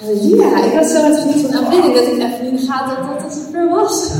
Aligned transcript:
Halleluja, 0.00 0.64
ik 0.64 0.72
had 0.72 0.86
zo 0.86 1.04
het 1.04 1.20
van 1.20 1.54
aanbidding 1.54 1.94
dat 1.94 2.06
ik 2.06 2.12
even 2.12 2.46
in 2.46 2.56
de 2.56 2.62
gaten 2.62 2.96
had 2.96 3.20
dat 3.20 3.22
het 3.22 3.32
zover 3.32 3.68
was. 3.68 4.10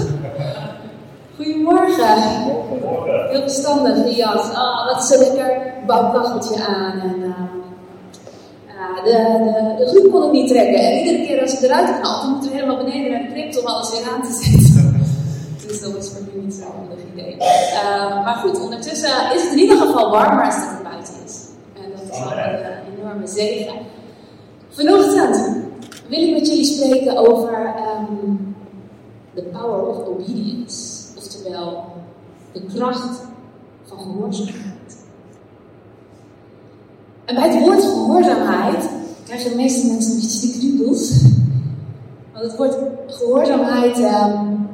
Goedemorgen. 1.37 2.19
Heel 3.31 3.41
verstandig, 3.41 4.05
die 4.05 4.17
jas. 4.17 4.51
Oh, 4.51 4.93
wat 4.93 5.05
zo 5.05 5.19
lekker 5.19 5.73
bouwkacheltje 5.87 6.67
aan. 6.67 7.01
En, 7.01 7.15
uh, 7.19 9.05
de, 9.05 9.11
de, 9.11 9.85
de 9.85 9.87
groep 9.87 10.13
kon 10.13 10.23
het 10.23 10.33
niet 10.33 10.49
trekken. 10.49 10.81
En 10.81 10.99
iedere 10.99 11.27
keer 11.27 11.41
als 11.41 11.53
ik 11.53 11.61
eruit 11.61 12.01
knalt, 12.01 12.23
dan 12.23 12.31
moet 12.31 12.47
er 12.47 12.53
helemaal 12.53 12.85
beneden 12.85 13.13
naar 13.13 13.23
de 13.23 13.33
crypt 13.33 13.61
om 13.61 13.67
alles 13.67 13.91
weer 13.91 14.09
aan 14.13 14.23
te 14.23 14.43
zetten. 14.43 15.01
dus 15.67 15.81
dat 15.81 15.93
was 15.93 16.09
voor 16.11 16.23
nu 16.33 16.41
niet 16.43 16.55
zo'n 16.55 16.73
handig 16.77 16.99
idee. 17.13 17.35
Uh, 17.35 18.25
maar 18.25 18.37
goed, 18.43 18.61
ondertussen 18.61 19.11
is 19.35 19.43
het 19.43 19.53
in 19.53 19.59
ieder 19.59 19.77
geval 19.77 20.11
warmer 20.11 20.45
als 20.45 20.55
het 20.55 20.83
buiten 20.83 21.15
is. 21.25 21.37
En 21.75 21.91
dat 21.97 22.17
is 22.17 22.19
wel 22.19 22.39
een 22.39 22.99
enorme 22.99 23.27
zegen. 23.27 23.75
Vanochtend 24.71 25.66
wil 26.09 26.23
ik 26.23 26.33
met 26.33 26.47
jullie 26.47 26.65
spreken 26.65 27.17
over 27.17 27.75
um, 27.99 28.57
the 29.35 29.43
power 29.43 29.87
of 29.87 30.07
obedience. 30.07 31.05
Oftewel, 31.17 31.85
de 32.53 32.63
kracht 32.75 33.21
van 33.85 33.99
gehoorzaamheid. 33.99 35.05
En 37.25 37.35
bij 37.35 37.49
het 37.49 37.65
woord 37.65 37.83
gehoorzaamheid 37.83 38.89
krijgen 39.25 39.51
de 39.51 39.57
meeste 39.57 39.87
mensen 39.87 40.11
een 40.11 40.21
beetje 40.21 40.47
de 40.47 40.59
kriebels. 40.59 41.23
Want 42.33 42.45
het 42.45 42.57
woord 42.57 42.77
gehoorzaamheid, 43.07 43.97
um, 43.97 44.69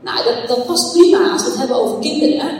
nou, 0.00 0.24
dat, 0.24 0.48
dat 0.48 0.66
past 0.66 0.92
prima 0.92 1.30
als 1.32 1.42
we 1.42 1.48
het 1.48 1.58
hebben 1.58 1.76
over 1.76 1.98
kinderen. 1.98 2.50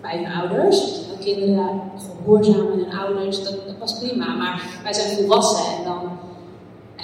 Bij 0.00 0.16
hun 0.16 0.32
ouders. 0.32 1.04
Kinderen 1.20 1.80
gehoorzamen 2.24 2.72
hun 2.72 2.92
ouders, 2.98 3.44
dat, 3.44 3.54
dat 3.66 3.78
past 3.78 3.98
prima. 3.98 4.34
Maar 4.34 4.80
wij 4.82 4.92
zijn 4.92 5.16
volwassen 5.16 5.64
en 5.78 5.84
dan 5.84 6.00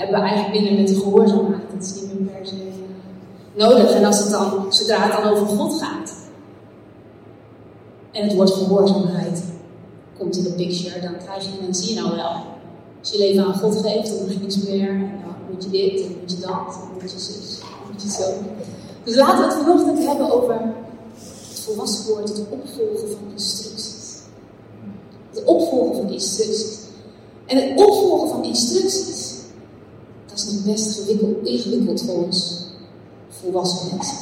hebben 0.02 0.20
we 0.20 0.26
eigenlijk 0.26 0.62
binnen 0.62 0.82
met 0.82 0.88
de 0.88 1.00
gehoorzaamheid. 1.00 1.62
Dat 1.74 1.82
is 1.82 1.94
niet 1.94 2.20
meer 2.20 2.32
per 2.32 2.46
se 2.46 2.54
nodig. 3.54 3.90
En 3.90 4.04
als 4.04 4.18
het 4.18 4.30
dan, 4.30 4.66
zodra 4.68 4.98
het 4.98 5.12
dan 5.12 5.32
over 5.32 5.46
God 5.46 5.82
gaat, 5.82 6.14
en 8.12 8.22
het 8.22 8.34
woord 8.34 8.50
gehoorzaamheid 8.50 9.42
komt 10.18 10.36
in 10.36 10.42
de 10.42 10.52
picture, 10.52 11.00
dan 11.00 11.16
krijg 11.24 11.44
je, 11.44 11.50
dan 11.64 11.74
zie 11.74 11.94
je 11.94 12.00
nou 12.00 12.16
wel. 12.16 12.32
Als 13.00 13.10
je 13.10 13.18
leven 13.18 13.44
aan 13.44 13.54
God 13.54 13.76
geeft, 13.76 14.08
dan 14.08 14.38
moet 14.40 14.68
meer. 14.68 14.88
En 14.88 15.20
dan 15.24 15.34
moet 15.50 15.64
je 15.64 15.70
dit, 15.70 16.00
en 16.00 16.16
moet 16.20 16.30
je 16.30 16.38
dat, 16.40 16.50
en 16.50 16.80
dan 16.80 16.88
moet 16.92 17.10
je 17.10 17.18
zus, 17.18 17.58
dan 17.60 17.92
moet 17.92 18.02
je 18.02 18.10
zo. 18.10 18.30
Dus 19.04 19.16
laten 19.16 19.38
we 19.38 19.54
het 19.54 19.62
vanochtend 19.62 20.06
hebben 20.06 20.32
over 20.32 20.60
het 21.48 21.60
volwassen 21.60 22.14
woord, 22.14 22.28
het 22.28 22.44
opvolgen 22.50 23.08
van 23.08 23.30
instructies. 23.32 24.00
Het 25.30 25.44
opvolgen 25.44 25.96
van 25.96 26.12
instructies. 26.12 26.78
En 27.46 27.56
het 27.56 27.80
opvolgen 27.80 28.28
van 28.28 28.44
instructies 28.44 29.31
is 30.46 30.52
nog 30.52 30.64
best 30.64 31.08
ingewikkeld, 31.44 32.02
voor 32.02 32.24
ons 32.24 32.62
volwassen 33.28 33.96
mensen. 33.96 34.16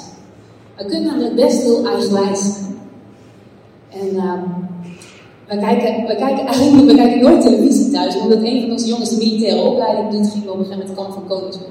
We 0.77 0.85
kunnen 0.85 1.05
namelijk 1.05 1.35
best 1.35 1.63
heel 1.63 1.87
eigenwijs 1.87 2.41
zijn. 2.41 2.79
En 3.89 4.15
um, 4.15 4.69
we, 5.49 5.59
kijken, 5.59 6.07
we, 6.07 6.17
kijken 6.17 6.47
eigenlijk 6.47 6.87
we 6.87 6.95
kijken 6.95 7.21
nooit 7.21 7.43
televisie 7.43 7.91
thuis, 7.91 8.21
omdat 8.21 8.39
een 8.43 8.61
van 8.61 8.71
onze 8.71 8.87
jongens 8.87 9.11
de 9.11 9.17
militaire 9.17 9.63
opleiding 9.63 10.11
doet, 10.11 10.31
ging 10.33 10.49
op 10.49 10.59
een 10.59 10.65
gegeven 10.65 10.79
moment 10.79 10.97
kamp 10.97 11.13
van 11.13 11.27
Koningsburg 11.27 11.71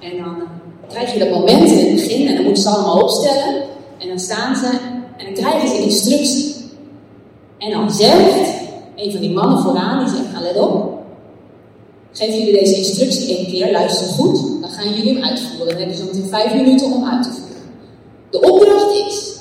En 0.00 0.16
dan 0.16 0.36
uh, 0.36 0.88
krijg 0.88 1.12
je 1.12 1.18
dat 1.18 1.30
moment 1.30 1.70
in 1.70 1.86
het 1.86 1.94
begin 1.94 2.26
en 2.26 2.34
dan 2.34 2.44
moeten 2.44 2.62
ze 2.62 2.68
allemaal 2.68 3.02
opstellen. 3.02 3.62
En 3.98 4.08
dan 4.08 4.18
staan 4.18 4.56
ze 4.56 4.66
en 5.16 5.24
dan 5.24 5.34
krijgen 5.34 5.68
ze 5.68 5.82
instructie. 5.82 6.54
En 7.58 7.70
dan 7.70 7.90
zegt 7.90 8.64
een 8.96 9.12
van 9.12 9.20
die 9.20 9.32
mannen 9.32 9.58
vooraan, 9.58 10.04
die 10.04 10.14
zegt, 10.14 10.32
nou 10.32 10.44
let 10.44 10.58
op, 10.58 11.02
Geef 12.16 12.34
jullie 12.34 12.58
deze 12.58 12.76
instructie 12.76 13.36
één 13.36 13.46
keer, 13.46 13.72
luister 13.72 14.06
goed, 14.06 14.60
dan 14.60 14.70
gaan 14.70 14.94
jullie 14.94 15.14
hem 15.14 15.22
uitvoeren. 15.22 15.78
Dan 15.78 15.88
je 15.88 15.94
zo 15.94 16.04
meteen 16.04 16.28
vijf 16.28 16.54
minuten 16.54 16.92
om 16.92 17.04
uit 17.04 17.22
te 17.22 17.30
voeren. 17.30 17.62
De 18.30 18.40
opdracht 18.40 18.94
is, 19.06 19.36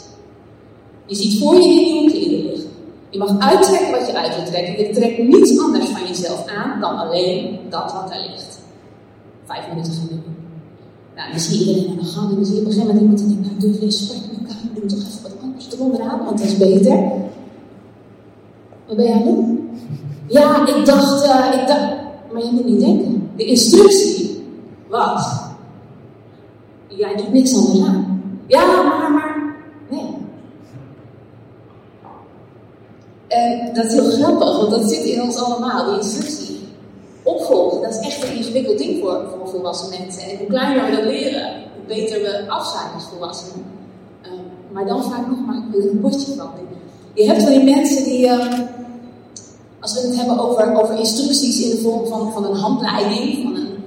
je 1.05 1.15
ziet 1.15 1.39
voor 1.39 1.53
je 1.53 1.67
die 1.67 1.93
nieuwe 1.93 2.11
kleren 2.11 2.45
liggen. 2.45 2.69
Je 3.09 3.17
mag 3.17 3.39
uittrekken 3.39 3.91
wat 3.91 4.07
je 4.07 4.17
uit 4.17 4.35
wilt 4.35 4.47
trekken. 4.47 4.87
Je 4.87 4.93
trekt 4.93 5.17
niets 5.17 5.59
anders 5.59 5.89
van 5.89 6.07
jezelf 6.07 6.47
aan 6.47 6.79
dan 6.79 6.97
alleen 6.97 7.59
dat 7.69 7.93
wat 7.93 8.11
er 8.11 8.29
ligt. 8.29 8.59
Vijf 9.45 9.67
minuten 9.67 9.93
gaan 9.93 10.07
doen. 10.09 10.23
Nou, 11.15 11.31
dan 11.31 11.39
zie 11.39 11.59
je 11.59 11.65
iedereen 11.65 11.89
aan 11.89 12.03
de 12.03 12.11
gang 12.11 12.29
en 12.29 12.35
dan 12.35 12.45
zie 12.45 12.55
je 12.55 12.61
op 12.61 12.67
een 12.67 12.73
gegeven 12.73 12.95
moment 12.95 13.19
iemand 13.19 13.19
die 13.19 13.41
denkt, 13.41 13.47
nou 13.47 13.59
doe 13.59 13.73
je 13.73 13.85
respect 13.85 14.21
met 14.31 14.39
elkaar, 14.39 14.73
doe 14.73 14.85
toch 14.85 14.99
even 14.99 15.21
wat 15.23 15.41
anders 15.41 15.67
eronderaan, 15.73 16.25
want 16.25 16.37
dat 16.37 16.47
is 16.47 16.57
beter. 16.57 16.97
Wat 18.87 18.95
ben 18.95 19.05
jij 19.05 19.13
aan 19.13 19.23
doen? 19.23 19.69
Ja, 20.27 20.67
ik 20.67 20.85
dacht, 20.85 21.25
uh, 21.25 21.61
ik 21.61 21.67
dacht, 21.67 21.94
maar 22.35 22.43
je 22.43 22.51
moet 22.51 22.65
niet 22.65 22.79
denken. 22.79 23.31
De 23.35 23.45
instructie 23.45 24.43
was: 24.87 25.39
jij 26.87 27.15
doet 27.15 27.33
niks 27.33 27.55
anders 27.55 27.87
aan. 27.87 28.21
Ja, 28.47 28.65
maar, 28.65 29.11
maar. 29.11 29.55
Nee. 29.89 30.05
En 33.27 33.73
dat 33.73 33.85
is 33.85 33.91
heel 33.91 34.11
grappig, 34.11 34.57
want 34.57 34.69
dat 34.69 34.89
zit 34.89 35.03
in 35.03 35.21
ons 35.21 35.37
allemaal, 35.37 35.85
die 35.85 35.95
instructie. 35.95 36.59
Opvolgen, 37.23 37.81
dat 37.81 37.91
is 37.91 37.99
echt 37.99 38.23
een 38.23 38.35
ingewikkeld 38.35 38.77
ding 38.77 38.99
voor, 38.99 39.23
volwassen 39.45 39.99
mensen. 39.99 40.29
En 40.29 40.37
hoe 40.37 40.47
kleiner 40.47 40.85
we 40.85 40.95
dat 40.95 41.05
leren, 41.05 41.53
hoe 41.75 41.95
beter 41.95 42.21
we 42.21 42.49
af 42.49 42.93
als 42.95 43.03
volwassenen. 43.03 43.65
Uh, 44.23 44.31
maar 44.71 44.85
dan 44.85 45.03
vaak 45.03 45.27
nog 45.27 45.45
maar 45.45 45.55
een 45.55 46.01
bordje 46.01 46.35
van. 46.35 46.49
Je 47.13 47.25
hebt 47.25 47.43
wel 47.43 47.53
die 47.53 47.75
mensen 47.75 48.03
die. 48.03 48.27
Uh, 48.27 48.53
als 49.85 49.93
we 49.93 50.07
het 50.07 50.15
hebben 50.15 50.39
over, 50.39 50.81
over 50.81 50.97
instructies 50.97 51.63
in 51.63 51.69
de 51.69 51.81
vorm 51.81 52.07
van, 52.07 52.31
van 52.33 52.45
een 52.45 52.55
handleiding, 52.55 53.43
van 53.43 53.55
een 53.55 53.77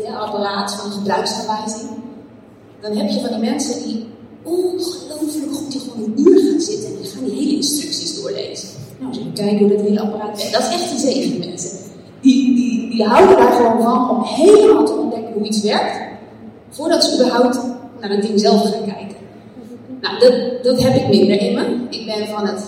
uh, 0.00 0.20
apparaat, 0.20 0.74
van 0.74 0.86
een 0.86 0.96
gebruiksaanwijzing, 0.96 1.90
dan 2.80 2.96
heb 2.96 3.10
je 3.10 3.20
van 3.20 3.28
die 3.28 3.50
mensen 3.50 3.82
die 3.82 4.06
ongelooflijk 4.42 5.52
goed 5.52 5.72
die 5.72 5.80
gewoon 5.80 6.04
een 6.04 6.20
uur 6.20 6.50
gaan 6.50 6.60
zitten 6.60 6.88
en 6.88 6.96
die 7.02 7.10
gaan 7.10 7.24
die 7.24 7.34
hele 7.34 7.56
instructies 7.56 8.22
doorlezen. 8.22 8.68
Nou, 8.98 9.12
even 9.12 9.32
kijken 9.32 9.58
hoe 9.58 9.68
dat 9.68 9.80
hele 9.80 10.00
apparaat 10.00 10.36
werkt. 10.36 10.52
Dat 10.52 10.62
is 10.62 10.72
echt 10.72 10.90
een 10.90 10.98
zegen, 10.98 11.38
mensen. 11.38 11.78
Die, 12.20 12.54
die, 12.54 12.90
die 12.90 13.04
houden 13.04 13.36
daar 13.36 13.52
gewoon 13.52 13.82
van 13.82 14.10
om 14.10 14.22
helemaal 14.22 14.84
te 14.84 14.92
ontdekken 14.92 15.32
hoe 15.32 15.46
iets 15.46 15.60
werkt, 15.60 15.98
voordat 16.70 17.04
ze 17.04 17.14
überhaupt 17.14 17.60
naar 18.00 18.10
het 18.10 18.22
ding 18.22 18.40
zelf 18.40 18.60
gaan 18.60 18.84
kijken. 18.84 19.16
Nou, 20.00 20.18
dat, 20.18 20.64
dat 20.64 20.82
heb 20.82 20.94
ik 20.94 21.08
minder 21.08 21.40
in 21.40 21.54
me. 21.54 21.86
Ik 21.90 22.06
ben 22.06 22.26
van 22.26 22.46
het 22.46 22.64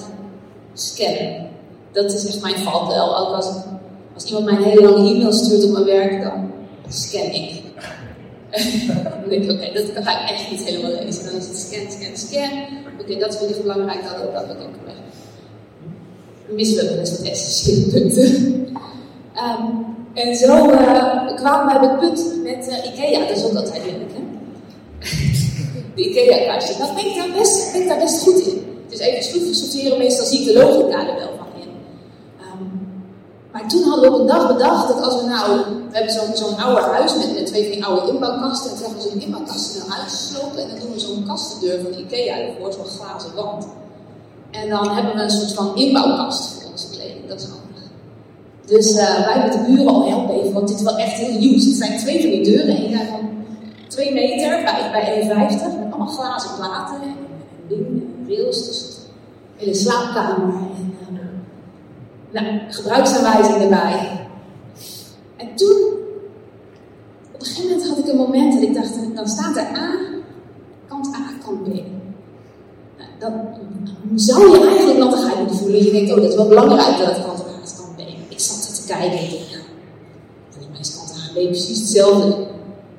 scannen 0.73 1.50
dat 1.93 2.13
is 2.13 2.27
echt 2.27 2.43
mijn 2.43 2.57
valkuil. 2.57 3.19
Ook 3.19 3.35
als, 3.35 3.47
als 4.15 4.25
iemand 4.25 4.45
mij 4.45 4.55
een 4.55 4.63
hele 4.63 4.91
lange 4.91 5.11
e-mail 5.11 5.33
stuurt 5.33 5.65
op 5.65 5.71
mijn 5.71 5.85
werk, 5.85 6.23
dan 6.23 6.51
scan 6.89 7.31
ik. 7.31 7.63
dan 9.21 9.29
denk 9.29 9.43
ik, 9.45 9.51
oké, 9.51 9.73
dat 9.73 10.05
ga 10.05 10.23
ik 10.23 10.31
echt 10.31 10.51
niet 10.51 10.65
helemaal 10.65 10.91
lezen. 10.91 11.25
Dan 11.25 11.35
is 11.35 11.47
het 11.47 11.59
scan, 11.59 11.91
scan, 11.91 12.17
scan. 12.17 12.51
Oké, 13.01 13.19
dat 13.19 13.35
is 13.35 13.41
really 13.41 13.61
belangrijk, 13.63 14.03
dat, 14.03 14.33
dat 14.33 14.57
ik 14.57 14.63
ook 14.63 14.85
weg. 14.85 14.95
Missen 16.49 16.87
we 16.87 17.01
dus 17.01 17.11
wat 17.11 17.27
essentiële 17.27 17.91
punten. 17.91 18.25
um, 19.45 19.91
en 20.15 20.37
zo 20.37 20.71
uh, 20.71 21.37
kwamen 21.37 21.75
we 21.75 21.79
bij 21.81 21.89
het 21.89 21.99
punt 21.99 22.43
met 22.43 22.69
uh, 22.69 22.93
IKEA, 22.93 23.27
dat 23.27 23.37
is 23.37 23.45
ook 23.45 23.55
altijd 23.55 23.85
leuk, 23.85 24.13
hè? 24.13 24.23
de 25.95 26.09
IKEA-kastje. 26.09 26.79
Nou, 26.79 26.95
ben 26.95 27.07
ik, 27.07 27.17
daar 27.17 27.39
best, 27.39 27.73
ben 27.73 27.83
ik 27.83 27.89
daar 27.89 27.99
best 27.99 28.23
goed 28.23 28.47
in. 28.47 28.63
Is 28.89 28.99
even 28.99 29.23
schroefjes 29.25 29.59
sorteren, 29.59 29.99
meestal 29.99 30.27
zie 30.27 30.41
ik 30.41 30.47
de 30.47 30.53
logica 30.53 31.09
er 31.09 31.17
wel. 31.17 31.40
Maar 33.61 33.69
toen 33.69 33.83
hadden 33.83 34.11
we 34.11 34.15
op 34.15 34.21
een 34.21 34.27
dag 34.27 34.47
bedacht 34.53 34.89
dat 34.89 35.03
als 35.03 35.21
we 35.21 35.29
nou, 35.29 35.57
we 35.91 35.97
hebben 35.97 36.13
zo'n 36.13 36.37
zo'n 36.37 36.57
oude 36.57 36.81
huis 36.81 37.15
met, 37.17 37.47
twee 37.47 37.63
van 37.63 37.73
die 37.73 37.85
oude 37.85 38.13
inbouwkasten. 38.13 38.71
En 38.71 38.77
toen 38.77 38.87
hebben 38.87 39.03
we 39.03 39.11
zo'n 39.11 39.21
inbouwkasten 39.21 39.93
uitgeslopen 39.93 40.63
en 40.63 40.69
dan 40.69 40.79
doen 40.81 40.93
we 40.93 41.01
zo'n 41.01 41.25
kastendeur 41.27 41.81
van 41.83 42.01
Ikea 42.01 42.37
ervoor, 42.39 42.73
zo'n 42.73 42.85
glazen 42.85 43.35
wand. 43.35 43.67
En 44.51 44.69
dan 44.69 44.91
hebben 44.91 45.15
we 45.15 45.23
een 45.23 45.31
soort 45.31 45.53
van 45.53 45.77
inbouwkast 45.77 46.53
voor 46.53 46.71
onze 46.71 46.91
kleding, 46.91 47.29
dat 47.29 47.41
is 47.41 47.47
handig. 47.47 47.85
Dus 48.67 48.95
uh, 48.95 49.27
wij 49.27 49.39
met 49.43 49.53
de 49.53 49.65
buren 49.67 49.95
al 49.95 50.09
helpen 50.09 50.35
even, 50.35 50.53
want 50.53 50.69
dit 50.69 50.77
is 50.77 50.83
wel 50.83 50.99
echt 50.99 51.13
heel 51.13 51.39
nieuw. 51.39 51.53
Het 51.53 51.63
zijn 51.63 51.99
twee 51.99 52.21
van 52.21 52.31
die 52.31 52.45
deuren, 52.45 52.77
één 52.77 52.93
daarvan 52.93 53.31
2 53.89 54.13
meter 54.13 54.49
bij, 54.49 54.91
bij 54.93 55.49
1,50 55.51 55.79
met 55.79 55.91
allemaal 55.91 56.07
glazen 56.07 56.51
platen 56.57 57.03
en, 57.03 57.17
dingen 57.69 58.15
en 58.19 58.35
rails. 58.35 58.67
Dus 58.67 58.85
hele 59.57 59.75
slaapkamer 59.75 60.55
gebruiksaanwijzing 62.69 63.63
erbij. 63.63 64.27
En 65.37 65.55
toen, 65.55 65.93
op 67.33 67.41
een 67.41 67.47
gegeven 67.47 67.71
moment 67.71 67.89
had 67.89 67.99
ik 67.99 68.09
een 68.09 68.17
moment 68.17 68.53
dat 68.53 68.63
ik 68.63 68.75
dacht, 68.75 69.15
dan 69.15 69.29
staat 69.29 69.57
er 69.57 69.63
A, 69.63 69.95
kant 70.89 71.07
A, 71.07 71.45
kant 71.45 71.63
B. 71.63 71.67
Nou, 71.69 73.11
dan 73.19 73.33
zou 74.15 74.51
je 74.51 74.67
eigenlijk 74.67 74.99
nattigheid 74.99 75.39
moeten 75.39 75.57
voelen. 75.57 75.85
Je 75.85 75.91
denkt, 75.91 76.11
oh, 76.11 76.17
dat 76.17 76.29
is 76.31 76.35
wel 76.35 76.49
belangrijk 76.49 76.99
dat 76.99 77.25
kant 77.25 77.41
A 77.41 77.63
is, 77.65 77.77
kant 77.77 77.97
B. 77.97 78.01
Ik 78.29 78.41
zat 78.41 78.69
er 78.69 78.75
te 78.75 78.87
kijken 78.87 79.19
en 79.19 79.31
dacht, 79.31 79.51
nou, 79.51 79.63
volgens 80.51 80.73
mij 80.73 80.81
is 80.81 80.97
kant 80.97 81.11
A 81.11 81.39
en 81.39 81.47
B 81.47 81.51
precies 81.51 81.79
hetzelfde. 81.79 82.47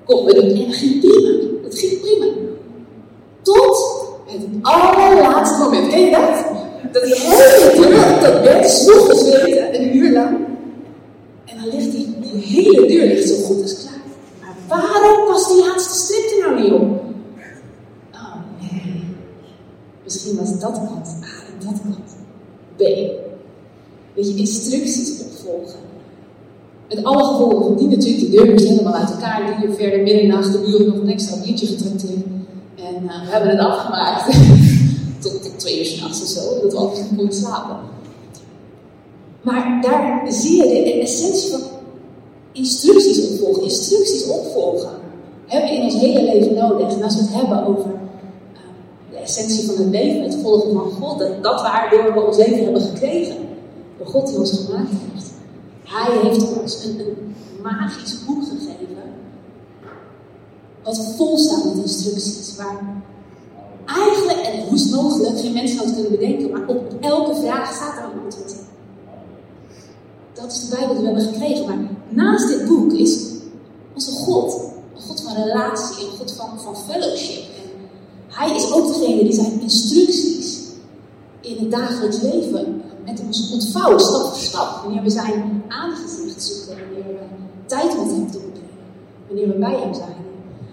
Kom, 0.05 0.25
we 0.25 0.33
doen. 0.33 0.43
En 0.43 0.67
dat 0.67 0.75
ging 0.75 0.99
prima. 0.99 1.61
Dat 1.63 1.79
ging 1.79 2.01
prima. 2.01 2.25
Tot 3.41 3.77
het 4.25 4.43
allerlaatste 4.61 5.63
moment. 5.63 5.87
Ken 5.87 6.01
je 6.01 6.11
dat? 6.11 6.45
Dat 6.91 7.03
die 7.03 7.15
hele 7.15 8.19
dat 8.21 8.43
bed 8.43 8.69
sloeg 8.69 9.09
gezeten, 9.09 9.81
een 9.81 9.95
uur 9.97 10.11
lang. 10.11 10.37
En 11.45 11.57
dan 11.57 11.77
ligt 11.77 11.91
die 11.91 12.15
hele 12.33 12.87
deur 12.87 13.05
ligt 13.07 13.29
zo 13.29 13.35
goed 13.35 13.61
als 13.61 13.75
klaar. 13.79 14.01
Maar 14.39 14.57
waarom 14.67 15.27
was 15.27 15.47
die 15.47 15.65
laatste 15.65 16.03
strip 16.03 16.31
er 16.31 16.49
nou 16.49 16.61
niet 16.61 16.71
op? 16.71 16.81
Oh 18.13 18.35
nee. 18.59 19.03
Misschien 20.03 20.35
was 20.35 20.59
dat 20.59 20.73
kant 20.73 21.07
A 21.07 21.43
en 21.47 21.65
dat 21.65 21.81
kant 21.83 22.11
B. 22.75 22.81
Weet 24.13 24.27
je, 24.27 24.35
instructies 24.35 25.21
opvolgen. 25.21 25.79
Met 26.89 27.03
alle 27.03 27.23
gevolgen 27.23 27.77
die 27.77 27.87
natuurlijk, 27.87 28.19
die 28.19 28.29
deur 28.29 28.59
helemaal 28.59 28.93
uit 28.93 29.11
elkaar. 29.11 29.57
Die 29.57 29.67
uur 29.67 29.75
verder 29.75 29.99
middernacht 29.99 30.51
de 30.51 30.59
buren 30.59 30.87
nog 30.87 30.97
een 30.97 31.09
extra 31.09 31.41
biertje 31.43 31.67
getrakteerd. 31.67 32.25
En 32.75 33.03
uh, 33.03 33.25
we 33.25 33.31
hebben 33.31 33.49
het 33.49 33.59
afgemaakt. 33.59 34.37
tot, 35.21 35.59
twee 35.59 35.79
uur 35.79 35.85
s'nachts 35.85 36.21
of 36.21 36.27
zo, 36.27 36.61
dat 36.61 36.71
we 36.71 36.77
altijd 36.77 37.07
konden 37.07 37.33
slapen. 37.33 37.77
Maar 39.41 39.81
daar 39.81 40.31
zie 40.31 40.57
je 40.57 40.83
de 40.83 41.01
essentie 41.01 41.51
van 41.51 41.61
instructies 42.51 43.29
opvolgen. 43.29 43.63
Instructies 43.63 44.27
opvolgen 44.27 44.89
hebben 45.45 45.69
we 45.69 45.75
in 45.75 45.83
ons 45.83 45.95
hele 45.95 46.23
leven 46.23 46.53
nodig. 46.53 46.93
En 46.95 47.03
als 47.03 47.15
we 47.15 47.21
het 47.21 47.33
hebben 47.33 47.65
over 47.65 47.85
uh, 47.85 48.59
de 49.11 49.17
essentie 49.17 49.65
van 49.65 49.75
het 49.75 49.87
leven, 49.87 50.23
het 50.23 50.37
volgen 50.41 50.73
van 50.73 50.91
God, 50.91 51.19
dat, 51.19 51.43
dat 51.43 51.61
waardoor 51.61 52.13
we 52.13 52.21
ons 52.21 52.37
leven 52.37 52.63
hebben 52.63 52.81
gekregen. 52.81 53.35
Door 53.97 54.07
God 54.07 54.27
die 54.27 54.37
ons 54.37 54.51
gemaakt 54.51 54.89
heeft. 54.89 55.31
Hij 55.83 56.17
heeft 56.21 56.59
ons 56.61 56.83
een, 56.83 56.99
een 56.99 57.35
magisch 57.61 58.25
boek 58.25 58.43
gegeven. 58.43 58.79
Wat 60.83 61.13
vol 61.17 61.37
staat 61.37 61.65
met 61.65 61.83
instructies. 61.83 62.55
Waar 62.55 63.03
eigenlijk, 63.85 64.39
en 64.39 64.59
het 64.59 64.91
mogelijk, 64.91 65.39
geen 65.39 65.53
mens 65.53 65.77
had 65.77 65.93
kunnen 65.93 66.11
bedenken, 66.11 66.51
maar 66.51 66.67
op 66.67 66.93
elke 66.99 67.35
vraag 67.35 67.73
staat 67.73 67.97
er 67.97 68.03
een 68.03 68.23
antwoord. 68.23 68.55
Dat 70.33 70.51
is 70.51 70.69
de 70.69 70.75
Bijbel 70.75 70.95
die 70.95 71.03
we 71.03 71.09
hebben 71.09 71.33
gekregen. 71.33 71.65
Maar 71.65 71.77
naast 72.09 72.47
dit 72.47 72.67
boek 72.67 72.91
is 72.91 73.19
onze 73.93 74.11
God 74.11 74.53
een 74.95 75.01
God 75.01 75.21
van 75.21 75.33
relatie, 75.33 76.05
een 76.05 76.17
God 76.17 76.31
van, 76.31 76.59
van 76.59 76.75
fellowship. 76.77 77.43
En 77.43 77.69
hij 78.27 78.55
is 78.55 78.71
ook 78.71 78.87
degene 78.87 79.23
die 79.23 79.33
zijn 79.33 79.61
instructies 79.61 80.59
in 81.41 81.57
het 81.57 81.71
dagelijks 81.71 82.21
leven 82.21 82.81
met 83.05 83.21
ons 83.25 83.51
ontvouwen, 83.51 83.99
stap 83.99 84.25
voor 84.25 84.37
stap. 84.37 84.83
Wanneer 84.83 85.03
we 85.03 85.09
zijn 85.09 85.63
aangezicht 85.67 86.43
zoeken, 86.43 86.83
wanneer 86.83 87.13
we 87.13 87.19
tijd 87.65 87.97
met 87.97 88.11
hem 88.11 88.31
doorbrengen, 88.31 88.69
wanneer 89.27 89.47
we 89.47 89.53
bij 89.53 89.79
hem 89.79 89.93
zijn. 89.93 90.15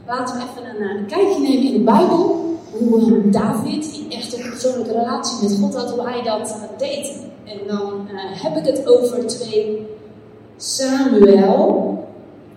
Laten 0.06 0.36
we 0.36 0.42
even 0.42 0.70
een, 0.70 0.96
een 0.96 1.06
kijkje 1.06 1.40
nemen 1.40 1.62
in 1.62 1.72
de 1.72 1.84
Bijbel 1.84 2.47
hoe 2.72 3.30
David, 3.30 3.92
die 3.92 4.06
echt 4.08 4.36
een 4.36 4.50
persoonlijke 4.50 4.92
relatie 4.92 5.48
met 5.48 5.58
God 5.60 5.74
had, 5.74 5.90
hoe 5.90 6.08
hij 6.08 6.22
dat 6.22 6.56
deed. 6.78 7.12
En 7.44 7.58
dan 7.66 8.08
uh, 8.12 8.42
heb 8.42 8.56
ik 8.56 8.64
het 8.64 8.86
over 8.86 9.26
2 9.26 9.86
Samuel. 10.56 12.06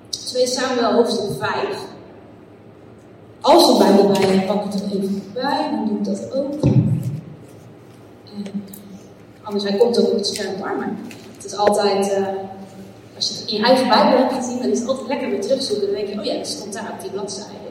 2 0.10 0.48
Samuel 0.48 0.94
hoofdstuk 0.94 1.32
5. 1.40 1.90
Als 3.42 3.68
je 3.68 3.78
Bijbel 3.78 4.08
bij 4.08 4.22
hebt, 4.22 4.48
pak 4.48 4.64
het 4.64 4.84
even 4.94 5.24
bij, 5.34 5.70
dan 5.72 5.86
doe 5.88 5.98
ik 5.98 6.06
dat 6.06 6.34
ook. 6.34 6.64
En, 8.36 8.64
anders, 9.42 9.64
hij 9.64 9.78
komt 9.78 10.00
ook 10.00 10.08
op 10.08 10.14
het 10.14 10.28
scherm 10.28 10.60
maar 10.60 10.96
het 11.36 11.46
is 11.46 11.56
altijd, 11.56 12.18
uh, 12.18 12.28
als 13.16 13.28
je 13.28 13.52
in 13.52 13.58
je 13.58 13.66
eigen 13.66 13.88
Bijbel 13.88 14.18
hebt 14.18 14.34
gezien, 14.34 14.62
dan 14.62 14.70
is 14.70 14.80
het 14.80 14.88
altijd 14.88 15.08
lekker 15.08 15.30
weer 15.30 15.42
terugzoeken. 15.42 15.86
Dan 15.86 15.96
denk 15.96 16.08
je, 16.08 16.20
oh 16.20 16.26
ja, 16.26 16.38
dat 16.38 16.48
stond 16.48 16.74
daar 16.74 16.92
op 16.94 17.02
die 17.02 17.12
bladzijde 17.12 17.71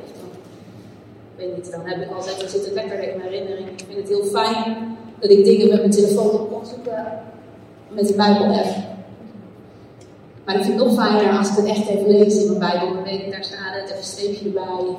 weet 1.40 1.56
niet, 1.56 1.70
dan 1.70 1.80
heb 1.84 2.02
ik 2.02 2.10
altijd, 2.16 2.40
dan 2.40 2.48
zit 2.48 2.64
het 2.64 2.74
lekker 2.74 3.02
in 3.02 3.16
mijn 3.16 3.28
herinnering. 3.28 3.68
Ik 3.68 3.84
vind 3.86 3.98
het 3.98 4.08
heel 4.08 4.24
fijn 4.24 4.96
dat 5.20 5.30
ik 5.30 5.44
dingen 5.44 5.68
met 5.68 5.78
mijn 5.78 5.90
telefoon 5.90 6.30
op 6.30 6.52
kon 6.52 6.66
zoeken 6.66 7.22
met 7.88 8.08
de 8.08 8.14
Bijbel-app. 8.14 8.68
Maar 10.44 10.56
ik 10.56 10.62
vind 10.64 10.78
het 10.78 10.88
nog 10.88 11.06
fijner 11.06 11.38
als 11.38 11.48
ik 11.48 11.56
het 11.56 11.66
echt 11.66 11.88
even 11.88 12.18
lees 12.18 12.34
in 12.34 12.46
mijn 12.46 12.58
Bijbel. 12.58 12.94
Dan 12.94 13.02
weet 13.02 13.20
ik, 13.20 13.30
daar 13.30 13.44
staat 13.44 13.74
het, 13.74 13.84
even 13.84 13.96
een 13.96 14.02
streepje 14.02 14.44
erbij, 14.44 14.96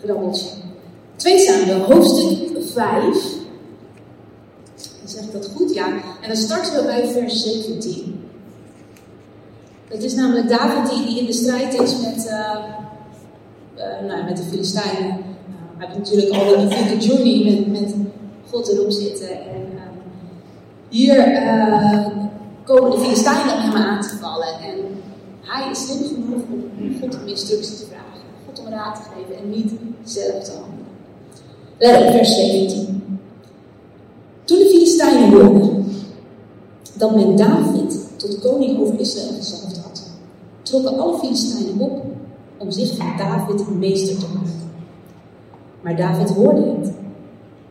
krabbeltje. 0.00 0.48
2 1.16 1.38
Samuel, 1.38 1.80
hoofdstuk 1.80 2.62
5. 2.72 3.02
Dan 5.00 5.08
zeg 5.08 5.22
ik 5.22 5.32
dat 5.32 5.50
goed, 5.54 5.74
ja. 5.74 5.86
En 6.20 6.28
dan 6.28 6.36
starten 6.36 6.74
we 6.74 6.82
bij 6.82 7.08
vers 7.08 7.42
17. 7.42 8.28
Dat 9.88 10.02
is 10.02 10.14
namelijk 10.14 10.48
David 10.48 10.90
die, 10.90 11.06
die 11.06 11.18
in 11.18 11.26
de 11.26 11.32
strijd 11.32 11.74
is 11.74 12.00
met... 12.00 12.26
Uh, 12.26 12.56
nou, 14.06 14.24
met 14.24 14.36
de 14.36 14.42
Filistijnen. 14.42 15.16
We 15.76 15.86
hebben 15.86 15.98
natuurlijk 15.98 16.34
al 16.34 16.54
een 16.54 16.70
flinke 16.72 17.06
journey 17.06 17.44
met, 17.44 17.80
met 17.80 17.94
God 18.50 18.68
erop 18.68 18.90
zitten. 18.90 19.30
En 19.30 19.68
uh, 19.74 19.80
hier 20.88 21.18
eh, 21.18 22.06
komen 22.64 22.90
de 22.90 22.98
Filistijnen 22.98 23.54
om 23.54 23.60
hem 23.60 23.74
aan 23.74 24.00
te 24.00 24.16
vallen. 24.20 24.48
En 24.48 24.76
hij 25.40 25.70
is 25.70 25.86
slim 25.86 26.06
genoeg 26.08 26.42
om 26.50 26.70
God 27.00 27.20
om 27.20 27.26
instructie 27.26 27.76
te 27.76 27.84
vragen. 27.86 28.20
God 28.46 28.60
om 28.60 28.68
raad 28.68 28.94
te 28.94 29.02
geven 29.14 29.42
en 29.42 29.50
niet 29.50 29.72
zelf 30.04 30.44
te 30.44 30.50
handelen. 30.50 30.86
Let 31.78 32.06
op 32.06 32.12
vers 32.12 32.34
17. 32.34 33.18
Toen 34.44 34.58
de 34.58 34.68
Filistijnen 34.70 35.30
hoorden 35.30 35.86
dat 36.94 37.14
men 37.14 37.36
David 37.36 38.08
tot 38.16 38.38
koning 38.40 38.80
over 38.80 39.00
Israël 39.00 39.32
gezalfd 39.36 39.76
had, 39.76 40.02
trokken 40.62 40.98
alle 40.98 41.18
Filistijnen 41.18 41.78
op 41.78 42.04
om 42.60 42.70
zich 42.70 42.96
van 42.96 43.16
David 43.16 43.78
meester 43.78 44.18
te 44.18 44.26
maken. 44.34 44.70
Maar 45.80 45.96
David 45.96 46.30
hoorde 46.30 46.76
het 46.78 46.92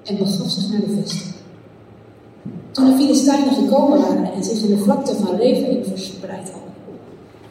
en 0.04 0.18
begaf 0.18 0.50
zich 0.50 0.72
naar 0.72 0.80
de 0.80 1.02
vesting. 1.02 1.34
Toen 2.72 2.86
de 2.86 2.96
Filistijnen 2.96 3.54
gekomen 3.54 4.00
waren 4.00 4.34
en 4.34 4.44
zich 4.44 4.64
in 4.64 4.70
de 4.70 4.78
vlakte 4.78 5.16
van 5.16 5.36
Rephaim 5.36 5.84
verspreid 5.84 6.52
hadden, 6.52 6.74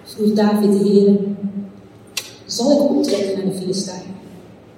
vroeg 0.04 0.32
David 0.32 0.72
de 0.72 0.88
Heer: 0.88 1.18
Zal 2.46 2.70
ik 2.70 2.90
omtrekken 2.90 3.36
naar 3.36 3.52
de 3.52 3.58
Filistijnen? 3.58 4.16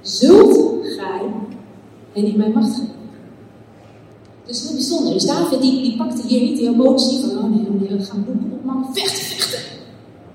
Zult 0.00 0.56
gij 0.82 1.22
hen 2.12 2.24
in 2.24 2.36
mijn 2.36 2.52
macht 2.52 2.70
geven? 2.70 2.88
Dus 4.46 4.62
heel 4.62 4.72
bijzonder. 4.72 5.12
Dus 5.12 5.26
David 5.26 5.60
die, 5.60 5.82
die 5.82 5.96
pakte 5.96 6.26
hier 6.26 6.40
niet 6.40 6.56
die 6.56 6.68
emotie 6.68 7.20
van: 7.20 7.30
oh 7.30 7.44
nee, 7.44 7.66
oh 7.68 7.80
nee 7.80 7.98
we 7.98 8.04
gaan 8.04 8.24
boeken 8.24 8.52
op 8.52 8.64
man, 8.64 8.86
vechten, 8.92 9.24
vechten. 9.24 9.60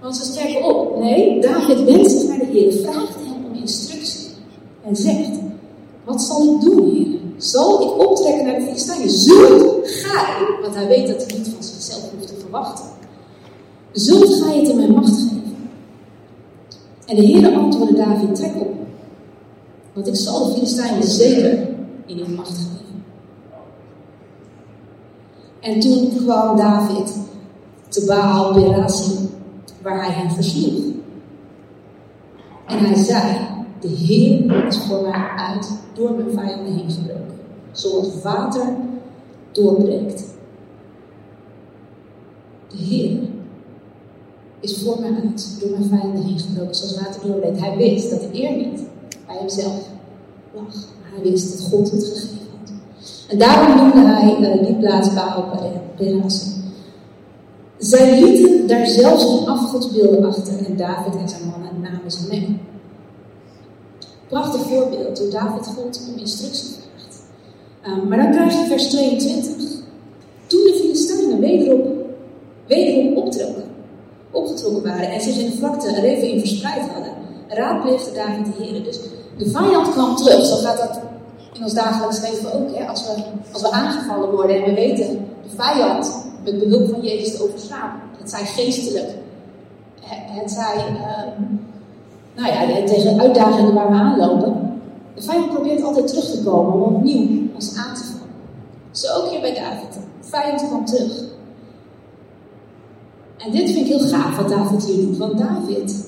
Want 0.05 0.17
ze 0.17 0.25
sterken 0.25 0.63
op. 0.63 0.99
Nee, 0.99 1.41
David 1.41 1.83
wendt 1.83 2.11
zich 2.11 2.27
naar 2.27 2.37
de 2.37 2.45
Heer, 2.45 2.73
vraagt 2.73 3.15
hem 3.15 3.45
om 3.45 3.61
instructie. 3.61 4.27
En 4.83 4.95
zegt, 4.95 5.29
wat 6.03 6.21
zal 6.21 6.53
ik 6.53 6.61
doen, 6.61 6.89
Heer? 6.95 7.19
Zal 7.37 7.81
ik 7.81 8.07
optrekken 8.07 8.45
naar 8.45 8.55
de 8.55 8.61
Filistijnen? 8.61 9.09
Zult 9.09 9.87
gij, 9.87 10.57
want 10.61 10.75
hij 10.75 10.87
weet 10.87 11.07
dat 11.07 11.25
hij 11.25 11.37
niet 11.37 11.47
van 11.47 11.63
zichzelf 11.63 12.11
hoeft 12.11 12.27
te 12.27 12.33
verwachten. 12.39 12.85
Zult 13.91 14.33
gij 14.33 14.57
het 14.57 14.67
in 14.67 14.75
mijn 14.75 14.91
macht 14.91 15.17
geven? 15.17 15.69
En 17.05 17.15
de 17.15 17.21
Heer 17.21 17.55
antwoordde 17.55 17.95
David, 17.95 18.35
trek 18.35 18.55
op. 18.55 18.73
Want 19.93 20.07
ik 20.07 20.15
zal 20.15 20.45
de 20.45 20.53
Filistijnen 20.53 21.07
zeker 21.07 21.67
in 22.05 22.17
uw 22.17 22.35
macht 22.35 22.57
geven. 22.57 23.03
En 25.59 25.79
toen 25.79 26.11
kwam 26.15 26.57
David 26.57 27.13
te 27.89 28.05
Baal 28.05 28.53
Perasim 28.53 29.25
waar 29.85 30.05
hij 30.05 30.13
hen 30.13 30.31
versloeg. 30.31 30.83
En 32.65 32.77
hij 32.77 32.95
zei, 32.95 33.37
de 33.79 33.87
Heer 33.87 34.65
is 34.67 34.77
voor 34.77 35.01
mij 35.01 35.29
uit 35.37 35.69
door 35.93 36.11
mijn 36.11 36.31
vijanden 36.31 36.73
heen 36.73 36.91
gebroken. 36.91 37.35
Zoals 37.71 38.21
water 38.23 38.67
doorbreekt. 39.51 40.23
De 42.67 42.77
Heer 42.77 43.19
is 44.59 44.83
voor 44.83 44.99
mij 44.99 45.11
uit 45.23 45.57
door 45.59 45.69
mijn 45.69 45.89
vijanden 45.89 46.23
heen 46.23 46.39
gebroken. 46.39 46.75
Zoals 46.75 46.99
water 47.01 47.21
doorbreekt. 47.27 47.59
Hij 47.59 47.77
wist 47.77 48.09
dat 48.09 48.21
de 48.21 48.41
eer 48.41 48.57
niet 48.57 48.81
bij 49.27 49.37
hemzelf 49.37 49.87
lag. 50.53 50.73
Maar 51.01 51.11
hij 51.13 51.31
wist 51.31 51.51
dat 51.51 51.67
God 51.69 51.91
het 51.91 52.03
gegeven 52.03 52.47
had. 52.59 52.71
En 53.29 53.37
daarom 53.37 53.77
noemde 53.77 54.11
hij 54.11 54.39
uh, 54.39 54.65
die 54.65 54.75
plaats 54.75 55.13
Baal 55.13 55.45
Perazim. 55.95 56.64
Zij 57.77 58.21
lieten 58.21 58.67
daar 58.67 58.87
zelfs 58.87 59.23
een 59.23 59.47
afgodsbeelden 59.47 60.25
achter 60.25 60.65
en 60.65 60.77
David 60.77 61.15
en 61.15 61.29
zijn 61.29 61.49
mannen 61.49 61.81
namen 61.81 62.11
ze 62.11 62.27
mee. 62.29 62.59
Prachtig 64.27 64.61
voorbeeld 64.61 65.19
hoe 65.19 65.29
David 65.29 65.67
God 65.67 66.07
om 66.09 66.19
instructie 66.19 66.67
vraagt. 66.67 67.23
Um, 67.87 68.07
maar 68.07 68.17
dan 68.17 68.31
krijg 68.31 68.53
je 68.53 68.65
vers 68.67 68.89
22. 68.89 69.55
Toen 70.47 70.63
de 70.63 70.77
Filistijnen 70.81 71.39
wederom, 71.39 71.81
wederom 72.67 73.17
optrokken, 73.17 73.63
opgetrokken 74.31 74.83
waren 74.83 75.09
en 75.09 75.21
zich 75.21 75.37
in 75.37 75.49
de 75.49 75.57
vlakte 75.57 75.87
in 76.27 76.39
verspreid 76.39 76.89
hadden, 76.93 77.13
raadpleegde 77.47 78.11
David 78.11 78.45
de 78.45 78.63
Heer. 78.63 78.83
Dus 78.83 78.99
de 79.37 79.49
vijand 79.49 79.91
kwam 79.91 80.15
terug. 80.15 80.45
Zo 80.45 80.55
gaat 80.55 80.77
dat 80.77 80.99
in 81.53 81.63
ons 81.63 81.73
dagelijks 81.73 82.21
leven 82.21 82.53
ook. 82.53 82.75
Hè? 82.75 82.87
Als, 82.87 83.07
we, 83.07 83.23
als 83.51 83.61
we 83.61 83.71
aangevallen 83.71 84.31
worden 84.31 84.55
en 84.55 84.63
we 84.63 84.73
weten, 84.73 85.27
de 85.43 85.55
vijand 85.55 86.24
met 86.45 86.59
behulp 86.59 86.89
van 86.89 87.01
Jezus 87.01 87.35
te 87.35 87.43
overslaan. 87.43 88.01
Het 88.17 88.29
zij 88.29 88.45
geestelijk, 88.45 89.09
het 90.01 90.51
zij, 90.51 90.75
uh, 90.75 91.47
nou 92.35 92.47
ja, 92.47 92.85
tegen 92.85 93.19
uitdagingen 93.19 93.73
waar 93.73 93.89
we 93.89 93.95
aanlopen. 93.95 94.79
De 95.15 95.21
vijand 95.21 95.53
probeert 95.53 95.83
altijd 95.83 96.07
terug 96.07 96.31
te 96.31 96.43
komen 96.43 96.73
om 96.73 96.95
opnieuw 96.95 97.47
ons 97.53 97.75
aan 97.75 97.95
te 97.95 98.03
vallen. 98.03 98.33
Zo 98.91 99.07
ook 99.13 99.29
hier 99.29 99.41
bij 99.41 99.53
David. 99.53 99.93
De 99.93 100.27
vijand 100.27 100.67
kwam 100.67 100.85
terug. 100.85 101.23
En 103.37 103.51
dit 103.51 103.71
vind 103.71 103.87
ik 103.87 103.97
heel 103.97 104.07
gaaf 104.07 104.37
wat 104.37 104.49
David 104.49 104.85
hier 104.85 105.05
doet. 105.05 105.17
Want 105.17 105.37
David, 105.37 106.07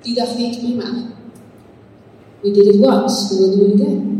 die 0.00 0.14
dacht 0.14 0.38
niet, 0.38 0.58
prima. 0.58 0.84
We 2.40 2.50
did 2.50 2.74
it 2.74 2.86
once, 2.86 3.28
we 3.28 3.36
will 3.36 3.56
do 3.56 3.64
it 3.64 3.80
again. 3.80 4.19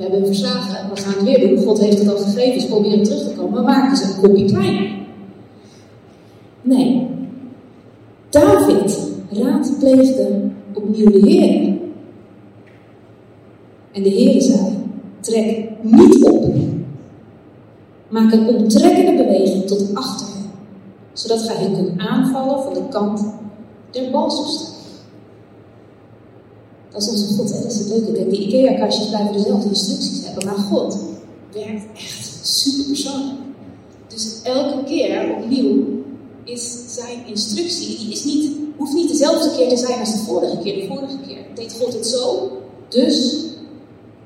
We 0.00 0.06
hebben 0.06 0.24
hem 0.24 0.34
verslagen, 0.34 0.90
we 0.94 1.00
gaan 1.00 1.14
het 1.14 1.22
weer 1.22 1.48
doen. 1.48 1.64
God 1.64 1.80
heeft 1.80 1.98
het 1.98 2.08
al 2.08 2.16
gegeven, 2.16 2.52
dus 2.52 2.66
proberen 2.66 3.02
terug 3.02 3.22
te 3.22 3.34
komen. 3.34 3.54
We 3.54 3.60
maken 3.60 3.96
ze 3.96 4.04
een 4.04 4.20
kopje 4.20 4.44
kleiner. 4.44 4.90
Nee. 6.62 7.06
David 8.30 9.10
raadpleegde 9.30 10.40
opnieuw 10.74 11.10
de 11.10 11.18
Heer. 11.18 11.76
En 13.92 14.02
de 14.02 14.08
Heer 14.08 14.42
zei: 14.42 14.78
Trek 15.20 15.68
niet 15.82 16.24
op. 16.24 16.54
Maak 18.08 18.32
een 18.32 18.48
onttrekkende 18.48 19.24
beweging 19.24 19.66
tot 19.66 19.94
achter 19.94 20.26
hem, 20.26 20.50
zodat 21.12 21.42
gij 21.42 21.56
hen 21.56 21.74
kunt 21.74 22.00
aanvallen 22.00 22.62
van 22.62 22.74
de 22.74 22.88
kant 22.88 23.34
der 23.90 24.10
balsemstruik. 24.10 24.69
Dat 26.92 27.02
is 27.02 27.08
onze 27.08 27.34
God, 27.34 27.52
hè? 27.52 27.62
dat 27.62 27.72
is 27.72 27.78
het 27.78 27.88
leuke. 27.88 28.28
Die 28.28 28.46
IKEA-kastjes 28.46 29.08
blijven 29.08 29.32
dezelfde 29.32 29.68
instructies 29.68 30.24
hebben, 30.24 30.44
maar 30.44 30.54
God 30.54 30.98
werkt 31.52 31.84
echt 31.96 32.46
super 32.46 32.84
persoonlijk. 32.84 33.38
Dus 34.06 34.40
elke 34.42 34.84
keer 34.84 35.34
opnieuw 35.36 35.84
is 36.44 36.94
zijn 36.94 37.26
instructie, 37.26 37.98
die 37.98 38.12
is 38.12 38.24
niet, 38.24 38.50
hoeft 38.76 38.94
niet 38.94 39.08
dezelfde 39.08 39.56
keer 39.56 39.68
te 39.68 39.76
zijn 39.76 40.00
als 40.00 40.12
de 40.12 40.18
vorige 40.18 40.58
keer. 40.58 40.74
De 40.74 40.86
vorige 40.86 41.18
keer 41.26 41.38
deed 41.54 41.76
God 41.80 41.92
het 41.92 42.06
zo, 42.06 42.50
dus 42.88 43.44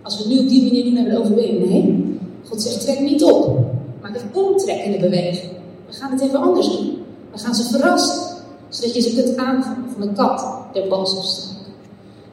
als 0.02 0.22
we 0.22 0.28
nu 0.28 0.38
op 0.38 0.48
die 0.48 0.62
manier 0.62 0.84
doen, 0.84 0.94
hebben 0.96 1.34
we. 1.34 1.66
Nee, 1.68 2.18
God 2.48 2.62
zegt 2.62 2.80
trek 2.80 3.00
niet 3.00 3.22
op, 3.22 3.58
maak 4.02 4.16
een 4.16 4.42
omtrekkende 4.42 4.98
beweging. 4.98 5.52
We 5.86 5.92
gaan 5.92 6.12
het 6.12 6.20
even 6.20 6.40
anders 6.40 6.68
doen. 6.68 6.96
We 7.32 7.38
gaan 7.38 7.54
ze 7.54 7.64
verrassen, 7.64 8.36
zodat 8.68 8.94
je 8.94 9.00
ze 9.00 9.14
kunt 9.14 9.36
aanvangen 9.36 9.90
van 9.90 10.00
de 10.00 10.12
kat 10.12 10.46
der 10.72 10.88
balsemstruik. 10.88 11.53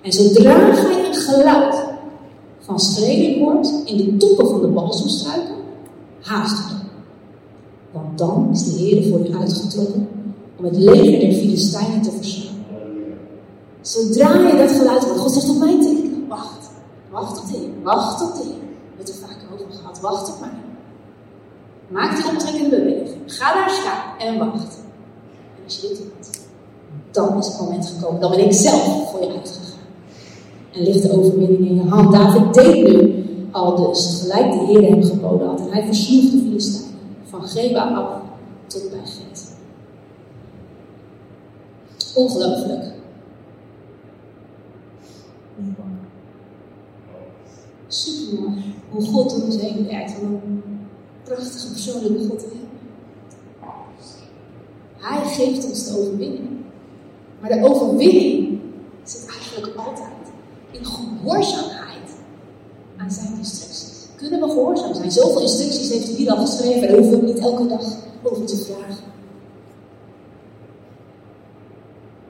En 0.01 0.11
zodra 0.11 0.73
gij 0.73 1.05
een 1.05 1.13
geluid 1.13 1.83
van 2.59 2.79
schreeuwen 2.79 3.39
hoort 3.39 3.71
in 3.85 3.97
de 3.97 4.17
toppen 4.17 4.49
van 4.49 4.61
de 4.61 4.67
balsemstruiken, 4.67 5.55
haast 6.21 6.71
u. 6.71 6.73
Want 7.91 8.17
dan 8.17 8.49
is 8.51 8.63
de 8.63 8.71
Heer 8.71 9.09
voor 9.09 9.27
u 9.27 9.35
uitgetrokken 9.35 10.07
om 10.57 10.65
het 10.65 10.77
leger 10.77 11.19
der 11.19 11.33
Filistijnen 11.33 12.01
te 12.01 12.11
verslaan. 12.11 12.65
Zodra 13.81 14.47
je 14.47 14.57
dat 14.57 14.71
geluid 14.71 15.03
hoort, 15.03 15.19
God 15.19 15.31
zegt 15.31 15.49
op 15.49 15.57
mij 15.57 15.79
tegen, 15.79 16.25
wacht, 16.27 16.69
wacht 17.11 17.39
op 17.39 17.47
de 17.47 17.57
Heer, 17.57 17.69
wacht 17.83 18.21
op 18.21 18.35
de 18.35 18.43
Heer. 18.43 18.53
We 18.53 18.97
hebben 18.97 19.05
het 19.05 19.09
er 19.09 19.27
vaak 19.27 19.37
over 19.53 19.73
gehad, 19.79 19.99
wacht 19.99 20.29
op 20.29 20.39
mij. 20.39 20.49
Maak 21.87 22.15
die 22.15 22.29
omtrekkende 22.29 22.69
beweging, 22.69 23.21
ga 23.25 23.53
daar 23.53 23.69
staan 23.69 24.19
en 24.19 24.37
wacht. 24.37 24.77
En 25.57 25.63
als 25.63 25.75
je 25.75 25.87
dit 25.87 25.97
doet, 25.97 26.39
dan 27.11 27.37
is 27.37 27.47
het 27.47 27.59
moment 27.59 27.85
gekomen, 27.85 28.21
dan 28.21 28.31
ben 28.31 28.45
ik 28.45 28.53
zelf 28.53 29.11
voor 29.11 29.21
je 29.21 29.31
uitgegaan. 29.37 29.70
En 30.71 30.83
ligt 30.83 31.01
de 31.01 31.17
overwinning 31.17 31.69
in 31.69 31.75
je 31.75 31.89
hand. 31.89 32.11
David 32.11 32.53
deed 32.53 32.87
nu 32.87 33.23
al 33.51 33.75
dus 33.75 34.19
gelijk 34.21 34.51
de 34.51 34.65
Heer 34.65 34.89
hem 34.89 35.03
geboden 35.03 35.47
had. 35.47 35.59
En 35.59 35.71
hij 35.71 35.85
versloeg 35.85 36.31
de 36.31 36.37
Filistijnen 36.37 36.99
van 37.23 37.47
Geba 37.47 37.81
af 37.81 38.21
tot 38.67 38.89
bij 38.89 38.99
Get. 38.99 39.55
Ongelooflijk. 42.15 42.91
Supermooi 47.87 48.63
hoe 48.89 49.05
God 49.05 49.29
door 49.29 49.41
ons 49.41 49.61
heen 49.61 49.87
werkt. 49.87 50.13
Wat 50.13 50.29
een 50.45 50.63
prachtige 51.23 51.71
persoonlijke 51.71 52.27
God. 52.27 52.41
Hè? 52.41 52.59
Hij 54.97 55.25
geeft 55.25 55.69
ons 55.69 55.85
de 55.85 55.99
overwinning. 55.99 56.49
Maar 57.39 57.49
de 57.49 57.65
overwinning 57.69 58.59
zit 59.03 59.25
eigenlijk 59.25 59.75
altijd 59.75 60.00
gehoorzaamheid 61.21 62.09
aan 62.97 63.11
zijn 63.11 63.37
instructies. 63.37 64.07
Kunnen 64.15 64.39
we 64.39 64.49
gehoorzaam 64.49 64.93
zijn? 64.93 65.11
Zoveel 65.11 65.41
instructies 65.41 65.89
heeft 65.89 66.07
hij 66.07 66.15
hier 66.15 66.31
al 66.31 66.45
geschreven, 66.45 66.87
daar 66.87 66.97
hoeven 66.97 67.19
we 67.19 67.25
niet 67.25 67.39
elke 67.39 67.67
dag 67.67 67.83
over 68.23 68.45
te 68.45 68.57
vragen. 68.57 69.03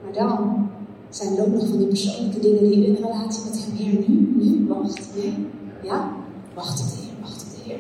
Maar 0.03 0.13
dan 0.13 0.69
zijn 1.10 1.38
er 1.38 1.45
ook 1.45 1.53
nog 1.53 1.67
van 1.67 1.77
die 1.77 1.88
persoonlijke 1.88 2.39
dingen 2.39 2.69
die 2.69 2.86
in 2.86 2.95
relatie 2.95 3.43
met 3.45 3.65
hem 3.65 3.75
Heer 3.75 4.03
nu, 4.07 4.33
nu, 4.36 4.67
wacht, 4.67 5.01
nee, 5.15 5.48
ja, 5.83 6.12
wacht 6.53 6.79
op 6.79 6.88
de 6.88 6.95
Heer, 7.01 7.13
wacht 7.21 7.43
op 7.43 7.50
de 7.50 7.69
Heer. 7.69 7.79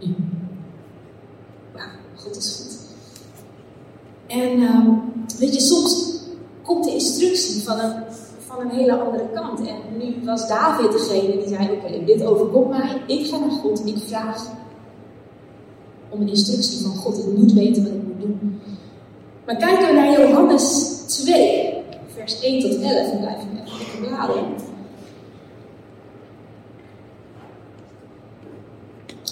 Nu. 0.00 0.14
God 2.14 2.36
is 2.36 2.60
goed. 2.60 2.76
En 4.26 4.58
uh, 4.58 4.88
weet 5.38 5.54
je, 5.54 5.60
soms 5.60 6.18
komt 6.62 6.84
de 6.84 6.92
instructie 6.92 7.62
van 7.62 7.78
een 7.78 7.94
van 8.56 8.70
een 8.70 8.76
hele 8.76 8.98
andere 8.98 9.28
kant. 9.34 9.60
En 9.60 9.76
nu 9.98 10.14
was 10.24 10.48
David 10.48 10.92
degene 10.92 11.38
die 11.38 11.48
zei: 11.48 11.70
Oké, 11.70 12.04
dit 12.04 12.24
overkomt 12.24 12.68
mij. 12.68 13.02
Ik 13.06 13.26
ga 13.26 13.38
naar 13.38 13.50
God 13.50 13.86
ik 13.86 13.96
vraag 14.06 14.46
om 16.08 16.20
een 16.20 16.28
instructie 16.28 16.86
van 16.86 16.96
God. 16.96 17.18
Ik 17.18 17.36
moet 17.36 17.52
weten 17.52 17.82
wat 17.82 17.92
ik 17.92 18.02
moet 18.02 18.20
doen. 18.20 18.60
Maar 19.46 19.56
kijken 19.56 19.86
we 19.86 19.92
naar 19.92 20.20
Johannes 20.20 20.96
2, 21.06 21.74
vers 22.06 22.40
1 22.40 22.60
tot 22.60 22.80
11. 22.80 23.10
En 23.10 23.18
blijf 23.18 23.36
ik 23.36 23.48
even. 23.54 24.74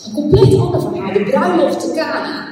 Een 0.07 0.13
compleet 0.13 0.59
ander 0.59 0.81
verhaal. 0.81 1.13
De 1.13 1.23
bruiloft 1.23 1.81
te 1.81 1.93
Cana. 1.95 2.47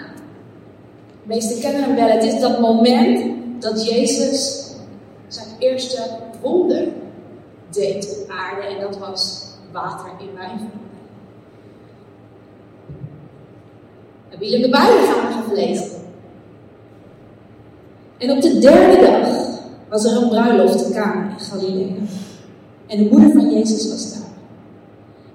De 1.22 1.28
meesten 1.28 1.60
kennen 1.60 1.82
hem 1.82 1.94
wel. 1.94 2.08
Het 2.08 2.24
is 2.24 2.40
dat 2.40 2.60
moment 2.60 3.24
dat 3.58 3.88
Jezus 3.88 4.66
zijn 5.28 5.48
eerste 5.58 6.02
wonder 6.42 6.88
deed 7.70 8.18
op 8.20 8.30
aarde 8.30 8.66
en 8.66 8.80
dat 8.80 8.98
was 8.98 9.46
water 9.72 10.10
in 10.18 10.34
wijn. 10.34 10.70
Hebben 14.28 14.48
jullie 14.48 14.64
de 14.64 14.70
Bijbel 14.70 15.06
gaan? 15.06 15.32
En 18.18 18.30
op 18.30 18.40
de 18.40 18.58
derde 18.58 19.00
dag 19.00 19.28
was 19.88 20.04
er 20.04 20.22
een 20.22 20.28
bruiloft 20.28 20.86
te 20.86 20.92
Kana 20.92 21.30
in 21.30 21.44
Galilea. 21.44 21.94
En 22.86 22.98
de 22.98 23.08
moeder 23.10 23.30
van 23.30 23.54
Jezus 23.54 23.90
was 23.90 24.12
daar. 24.12 24.28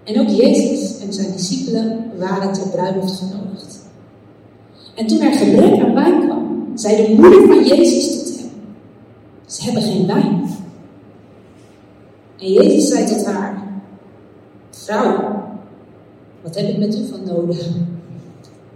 En 0.04 0.20
ook 0.20 0.30
Jezus 0.30 1.00
en 1.00 1.14
zijn 1.14 1.32
discipelen 1.32 2.12
waren 2.18 2.54
ter 2.54 2.70
bruiloft 2.70 3.20
genodigd. 3.20 3.80
En 4.96 5.08
toen 5.08 5.22
er 5.22 5.34
gebrek 5.34 5.84
aan 5.84 5.94
wijn 5.94 6.20
kwam, 6.26 6.72
zei 6.76 6.96
de 6.96 7.14
moeder 7.14 7.48
van 7.48 7.66
Jezus 7.66 8.18
tot 8.18 8.38
hem: 8.38 8.50
Ze 9.46 9.64
hebben 9.64 9.82
geen 9.82 10.08
wijn. 10.08 10.50
En 12.40 12.52
Jezus 12.52 12.88
zei 12.88 13.06
tot 13.06 13.26
haar: 13.26 13.64
Vrouw, 14.70 15.44
wat 16.42 16.56
heb 16.56 16.70
ik 16.70 16.78
met 16.78 16.98
u 16.98 17.08
van 17.08 17.24
nodig? 17.26 17.68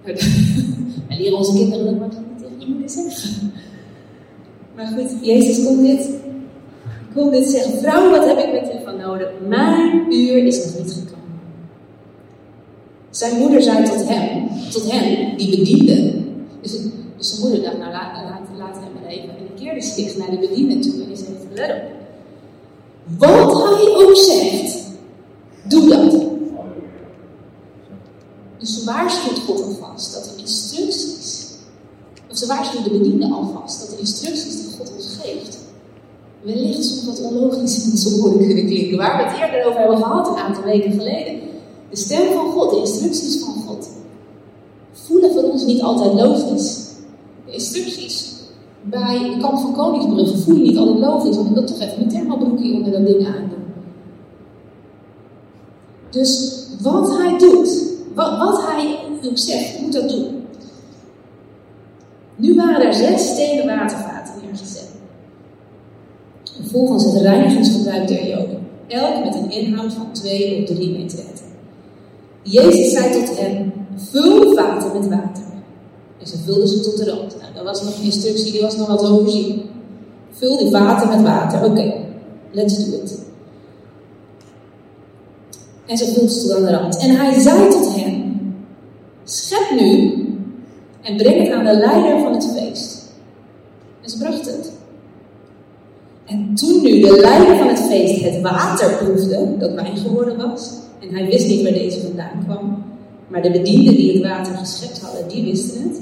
Wij 1.08 1.18
leren 1.18 1.38
onze 1.38 1.54
kinderen 1.54 1.86
dat 1.86 2.00
maar 2.00 2.08
niet 2.08 2.38
tegen 2.38 2.60
je 2.60 2.66
moeder 2.68 2.90
zeggen. 2.90 3.54
Maar 4.76 4.88
goed, 4.88 5.26
Jezus 5.26 5.66
komt 5.66 5.82
dit, 5.82 6.10
komt 7.16 7.32
dit 7.32 7.46
zeggen: 7.46 7.80
Vrouw, 7.80 8.10
wat 8.10 8.26
heb 8.26 8.38
ik 8.38 8.52
met 8.52 8.74
u 8.74 8.84
van 8.84 8.98
nodig? 8.98 9.30
Mijn 9.48 10.14
uur 10.14 10.46
is 10.46 10.66
nog 10.66 10.84
niet 10.84 10.94
gekomen. 10.94 11.20
Zijn 13.10 13.38
moeder 13.38 13.62
zei 13.62 13.84
tot 13.84 14.08
hem, 14.08 14.48
tot 14.72 14.92
hem, 14.92 15.38
die 15.38 15.58
bediende. 15.58 16.14
Dus, 16.62 16.72
dus 17.18 17.30
zijn 17.30 17.42
moeder 17.42 17.62
dacht: 17.64 17.78
Nou, 17.78 17.92
laat, 17.92 18.14
laat, 18.58 18.76
hem 18.76 18.94
maar 19.02 19.12
even. 19.12 19.30
En 19.30 19.64
keerde 19.64 19.82
zich 19.82 20.18
naar 20.18 20.30
de 20.30 20.38
bediende 20.38 20.80
toe 20.80 21.02
en 21.02 21.08
die 21.08 21.18
zei: 21.18 21.30
Let 21.54 21.70
op. 21.70 22.01
Wat 23.18 23.64
hij 23.64 23.96
ook 23.96 24.16
zegt, 24.16 24.78
doe 25.64 25.88
dat. 25.90 26.30
Dus 28.58 28.80
ze 28.80 28.86
waarschuwt 28.86 29.40
God 29.40 29.64
alvast 29.64 30.14
dat 30.14 30.24
de 30.24 30.42
instructies, 30.42 31.48
of 32.30 32.38
ze 32.38 32.48
waarschuwt 32.48 32.84
de 32.84 32.90
bediende 32.90 33.34
alvast 33.34 33.80
dat 33.80 33.90
de 33.90 33.98
instructies 34.00 34.62
die 34.62 34.78
God 34.78 34.92
ons 34.96 35.18
geeft, 35.22 35.58
wellicht 36.42 36.86
soms 36.86 37.06
wat 37.06 37.22
onlogisch 37.22 37.84
in 37.84 37.92
onze 37.92 38.20
woorden 38.20 38.48
kunnen 38.48 38.66
klinken. 38.66 38.98
Waar 38.98 39.18
we 39.18 39.30
het 39.30 39.40
eerder 39.42 39.68
over 39.68 39.80
hebben 39.80 39.98
gehad 39.98 40.28
een 40.28 40.36
aantal 40.36 40.64
weken 40.64 40.92
geleden. 40.92 41.40
De 41.90 41.98
stem 41.98 42.34
van 42.34 42.52
God, 42.52 42.70
de 42.70 42.80
instructies 42.80 43.40
van 43.40 43.64
God, 43.68 43.90
voelen 44.92 45.32
voor 45.32 45.44
ons 45.44 45.66
niet 45.66 45.82
altijd 45.82 46.14
logisch. 46.14 46.78
De 47.46 47.52
instructies 47.52 48.31
bij 48.82 49.32
de 49.34 49.38
kamp 49.40 49.60
van 49.60 49.74
Koningsbrugge 49.74 50.38
voel 50.38 50.56
je 50.56 50.62
niet 50.62 50.78
altijd 50.78 51.00
logisch, 51.00 51.36
want 51.36 51.48
ik 51.48 51.54
wil 51.54 51.64
toch 51.64 51.80
even 51.80 51.98
mijn 51.98 52.10
thermobroekje 52.10 52.74
onder 52.74 52.92
dat 52.92 53.06
ding 53.06 53.28
aandoen. 53.28 53.60
Dus 56.10 56.64
wat 56.82 57.18
hij 57.18 57.38
doet, 57.38 57.84
wat, 58.16 58.38
wat 58.38 58.64
hij 58.68 59.00
ook 59.24 59.38
zegt, 59.38 59.82
moet 59.82 59.94
dat 59.94 60.10
doen. 60.10 60.46
Nu 62.36 62.56
waren 62.56 62.86
er 62.86 62.94
zes 62.94 63.28
stenen 63.28 63.66
watervaten 63.66 64.34
neergezet. 64.44 64.90
Volgens 66.62 67.04
het 67.04 67.22
reinigingsgebruik 67.22 68.08
der 68.08 68.28
Joden. 68.28 68.60
Elk 68.88 69.24
met 69.24 69.36
een 69.36 69.52
inhoud 69.52 69.94
van 69.94 70.12
2 70.12 70.62
of 70.62 70.76
3 70.76 70.98
meter. 70.98 71.20
Jezus 72.42 72.92
zei 72.92 73.12
tot 73.12 73.40
hen: 73.40 73.74
Vul 73.96 74.54
vaten 74.56 75.00
met 75.00 75.10
water. 75.10 75.44
En 76.22 76.28
ze 76.28 76.38
vulden 76.46 76.68
ze 76.68 76.80
tot 76.80 76.98
de 76.98 77.06
rand. 77.06 77.36
Nou, 77.42 77.54
dat 77.54 77.64
was 77.64 77.84
nog 77.84 77.98
een 77.98 78.04
instructie, 78.04 78.52
die 78.52 78.62
was 78.62 78.78
nog 78.78 78.88
wat 78.88 79.10
overzien. 79.10 79.62
Vul 80.32 80.58
die 80.58 80.72
water 80.72 81.08
met 81.08 81.22
water. 81.22 81.66
Oké, 81.66 81.94
let's 82.52 82.78
do 82.78 82.96
it. 82.96 83.20
En 85.86 85.98
ze 85.98 86.06
vulde 86.06 86.30
ze 86.30 86.42
tot 86.42 86.52
aan 86.52 86.66
de 86.66 86.72
rand. 86.72 86.98
En 86.98 87.10
hij 87.10 87.40
zei 87.40 87.70
tot 87.70 87.96
hen: 87.96 88.40
Schep 89.24 89.80
nu 89.80 90.14
en 91.02 91.18
breng 91.18 91.44
het 91.44 91.52
aan 91.52 91.66
de 91.66 91.78
leider 91.78 92.20
van 92.20 92.34
het 92.34 92.54
feest. 92.58 93.02
En 94.02 94.10
ze 94.10 94.18
bracht 94.18 94.46
het. 94.46 94.72
En 96.26 96.56
toen 96.56 96.84
nu 96.84 97.02
de 97.02 97.20
leider 97.20 97.58
van 97.58 97.68
het 97.68 97.80
feest 97.80 98.22
het 98.22 98.42
water 98.42 98.98
proefde, 98.98 99.58
dat 99.58 99.74
wijn 99.74 99.98
geworden 99.98 100.38
was, 100.38 100.72
en 101.00 101.16
hij 101.16 101.26
wist 101.26 101.48
niet 101.48 101.64
waar 101.64 101.74
deze 101.74 102.02
vandaan 102.02 102.44
kwam, 102.46 102.84
maar 103.28 103.42
de 103.42 103.52
bedienden 103.52 103.96
die 103.96 104.14
het 104.14 104.22
water 104.22 104.58
geschept 104.58 105.02
hadden, 105.02 105.28
die 105.28 105.44
wisten 105.44 105.82
het, 105.82 106.02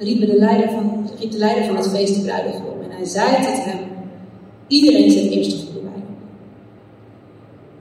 riep 0.00 0.20
de 0.20 0.36
leider 0.36 0.70
van, 0.70 1.10
riep 1.18 1.30
de 1.30 1.38
leider 1.38 1.64
van 1.64 1.76
het 1.76 1.88
feest 1.88 2.14
de 2.14 2.20
bruidegom. 2.20 2.80
En 2.82 2.90
hij 2.90 3.04
zei 3.04 3.34
tot 3.34 3.64
hem, 3.64 3.78
iedereen 4.66 5.10
zet 5.10 5.30
eerst 5.30 5.50
de 5.50 5.56
goede 5.56 5.80
wijn 5.80 6.04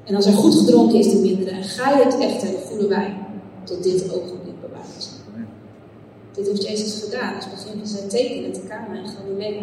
En 0.05 0.15
als 0.15 0.25
er 0.25 0.33
goed 0.33 0.55
gedronken 0.55 0.99
is, 0.99 1.11
de 1.11 1.19
mindere. 1.19 1.49
En 1.49 1.63
gij 1.63 2.03
het 2.03 2.17
echte 2.17 2.45
de 2.45 2.63
goede 2.69 2.87
wijn 2.87 3.17
tot 3.63 3.83
dit 3.83 4.03
ogenblik 4.03 4.61
bewaard. 4.61 5.09
Dit 6.33 6.47
heeft 6.47 6.67
Jezus 6.67 7.03
gedaan 7.03 7.35
als 7.35 7.49
begin 7.49 7.77
van 7.77 7.87
zijn 7.87 8.09
tekenen 8.09 8.51
te 8.51 8.59
Kana 8.67 8.97
en 8.97 9.09
Galilea. 9.09 9.59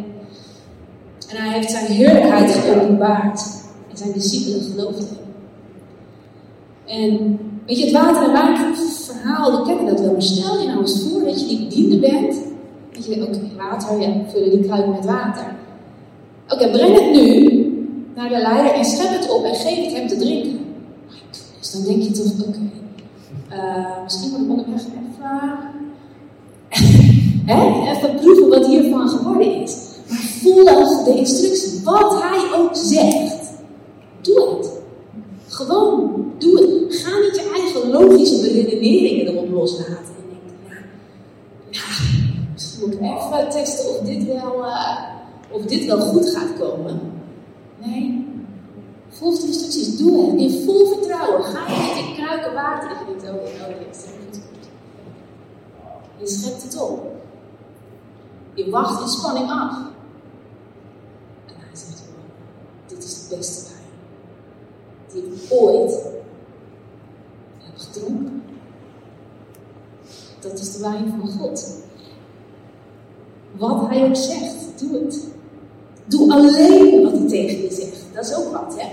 En 1.29 1.37
hij 1.37 1.53
heeft 1.53 1.71
zijn 1.71 1.87
heerlijkheid 1.87 2.51
geopenbaard. 2.51 3.41
En 3.91 3.97
zijn 3.97 4.13
discipelen 4.13 4.61
geloofden 4.61 5.09
En 6.85 7.39
weet 7.67 7.79
je, 7.79 7.85
het 7.85 7.93
water 7.93 8.23
en 8.23 8.33
wijn 8.33 8.75
verhaal, 9.27 9.59
we 9.59 9.67
kennen 9.67 9.87
dat 9.87 10.01
wel. 10.01 10.13
Maar 10.13 10.23
stel 10.23 10.61
je 10.61 10.67
nou 10.67 10.81
eens 10.81 11.03
voor 11.03 11.25
dat 11.25 11.41
je 11.41 11.47
die 11.47 11.65
bediende 11.65 11.99
bent. 11.99 12.46
Je 13.05 13.23
oké, 13.23 13.41
water, 13.57 14.01
ja, 14.01 14.13
vullen 14.29 14.51
die 14.51 14.61
kruid 14.61 14.87
met 14.87 15.05
water. 15.05 15.45
Oké, 16.49 16.71
breng 16.71 16.95
het 16.95 17.11
nu 17.13 17.51
naar 18.15 18.29
de 18.29 18.39
leider 18.39 18.73
en 18.73 18.85
schep 18.85 19.21
het 19.21 19.31
op 19.31 19.45
en 19.45 19.55
geef 19.55 19.85
het 19.85 19.93
hem 19.97 20.09
te 20.09 20.17
drinken. 20.17 20.59
Dus 21.59 21.71
dan 21.71 21.85
denk 21.85 22.03
je 22.03 22.11
toch, 22.11 22.49
oké, 22.49 22.59
uh, 23.53 24.03
misschien 24.05 24.31
moet 24.31 24.41
ik 24.41 24.51
onderweg 24.51 24.83
even, 24.83 25.59
hè, 27.51 27.91
even 27.91 28.15
proeven 28.15 28.49
wat 28.49 28.67
hiervan 28.67 29.09
geworden 29.09 29.63
is. 29.63 29.77
Maar 30.09 30.19
volg 30.19 31.05
de 31.05 31.15
instructie. 31.17 31.81
Wat 31.85 32.23
hij 32.23 32.61
ook 32.61 32.77
zegt, 32.77 33.51
doe 34.21 34.49
het. 34.49 34.71
Gewoon, 35.49 36.25
doe 36.39 36.61
het. 36.61 36.97
Ga 36.97 37.19
niet 37.19 37.35
je 37.35 37.51
eigen 37.55 37.91
logische 37.91 38.41
beredeneringen 38.41 39.27
erop 39.27 39.51
loslaten. 39.51 40.15
Moet 42.87 43.01
even 43.01 43.51
testen 43.51 43.91
of 43.91 43.99
dit 43.99 44.25
wel, 44.25 44.59
uh, 44.59 45.03
of 45.51 45.63
dit 45.63 45.85
wel 45.85 46.01
goed 46.01 46.31
gaat 46.31 46.59
komen. 46.59 47.01
Nee, 47.79 48.29
volg 49.09 49.41
de 49.41 49.47
instructies. 49.47 49.97
Doe 49.97 50.31
het. 50.31 50.41
In 50.41 50.65
vol 50.65 50.87
vertrouwen. 50.87 51.45
Ga 51.45 51.73
je 51.73 51.95
met 51.95 52.05
die 52.05 52.15
kruiken 52.15 52.55
water. 52.55 52.89
Dit 53.07 53.23
is 53.23 54.03
goed. 54.03 54.41
Je 56.17 56.27
schept 56.27 56.63
het 56.63 56.81
op. 56.81 57.15
Je 58.55 58.71
wacht 58.71 59.01
in 59.01 59.09
spanning 59.09 59.51
af. 59.51 59.77
En 61.47 61.55
hij 61.57 61.77
zegt, 61.77 62.03
dit 62.87 63.05
is 63.05 63.29
de 63.29 63.37
beste 63.37 63.71
wijn 63.71 63.85
die 65.13 65.23
ik 65.23 65.53
ooit 65.53 65.93
heb 67.59 67.77
gedronken. 67.77 68.43
Dat 70.41 70.59
is 70.59 70.73
de 70.73 70.81
wijn 70.81 71.15
van 71.21 71.29
God. 71.29 71.85
Wat 73.59 73.89
hij 73.89 74.09
ook 74.09 74.17
zegt, 74.17 74.55
doe 74.79 74.93
het. 74.93 75.27
Doe 76.07 76.33
alleen 76.33 77.03
wat 77.03 77.13
hij 77.13 77.29
tegen 77.29 77.63
je 77.63 77.71
zegt. 77.71 78.05
Dat 78.15 78.25
is 78.25 78.35
ook 78.35 78.53
wat, 78.53 78.75
hè? 78.77 78.87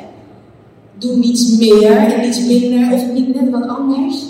Doe 0.98 1.16
niets 1.16 1.58
meer 1.58 1.92
en 1.92 2.22
niets 2.22 2.46
minder 2.46 2.94
of 2.94 3.12
niet 3.12 3.36
net 3.36 3.50
wat 3.50 3.68
anders. 3.68 4.24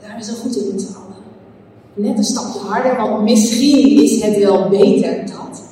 Daar 0.00 0.18
is 0.18 0.26
zo 0.26 0.32
goed 0.34 0.56
in 0.56 0.68
met 0.72 0.80
z'n. 0.80 0.94
Net 1.94 2.18
een 2.18 2.24
stapje 2.24 2.58
harder, 2.58 2.96
want 2.96 3.22
misschien 3.22 4.02
is 4.02 4.22
het 4.22 4.38
wel 4.38 4.68
beter 4.68 5.26
dat. 5.26 5.62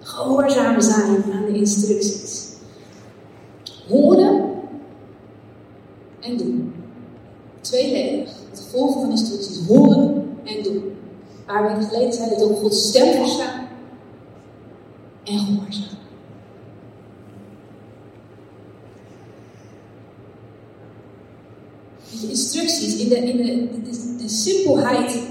Gehoorzaam 0.00 0.80
zijn 0.80 1.24
aan 1.32 1.44
de 1.52 1.58
instructies. 1.58 2.46
Horen 3.88 4.44
en 6.20 6.36
doen. 6.36 6.72
Tweeledig. 7.60 8.30
Het 8.50 8.66
volgen 8.70 9.00
van 9.00 9.10
instructies. 9.10 9.66
Horen 9.66 10.24
en 10.44 10.62
doen. 10.62 10.82
Waar 11.48 11.78
we 11.78 11.84
geleden 11.84 12.12
zeiden 12.12 12.38
dat 12.38 12.48
ook 12.48 12.58
Gods 12.58 12.88
stem 12.88 13.12
verstaan 13.12 13.68
en 15.24 15.38
gehoorzaam. 15.38 15.98
De 22.20 22.28
instructies, 22.28 22.96
in 22.96 23.08
de, 23.08 23.16
in 23.16 23.82
de, 23.84 24.16
de, 24.16 24.28
simpelheid 24.28 25.22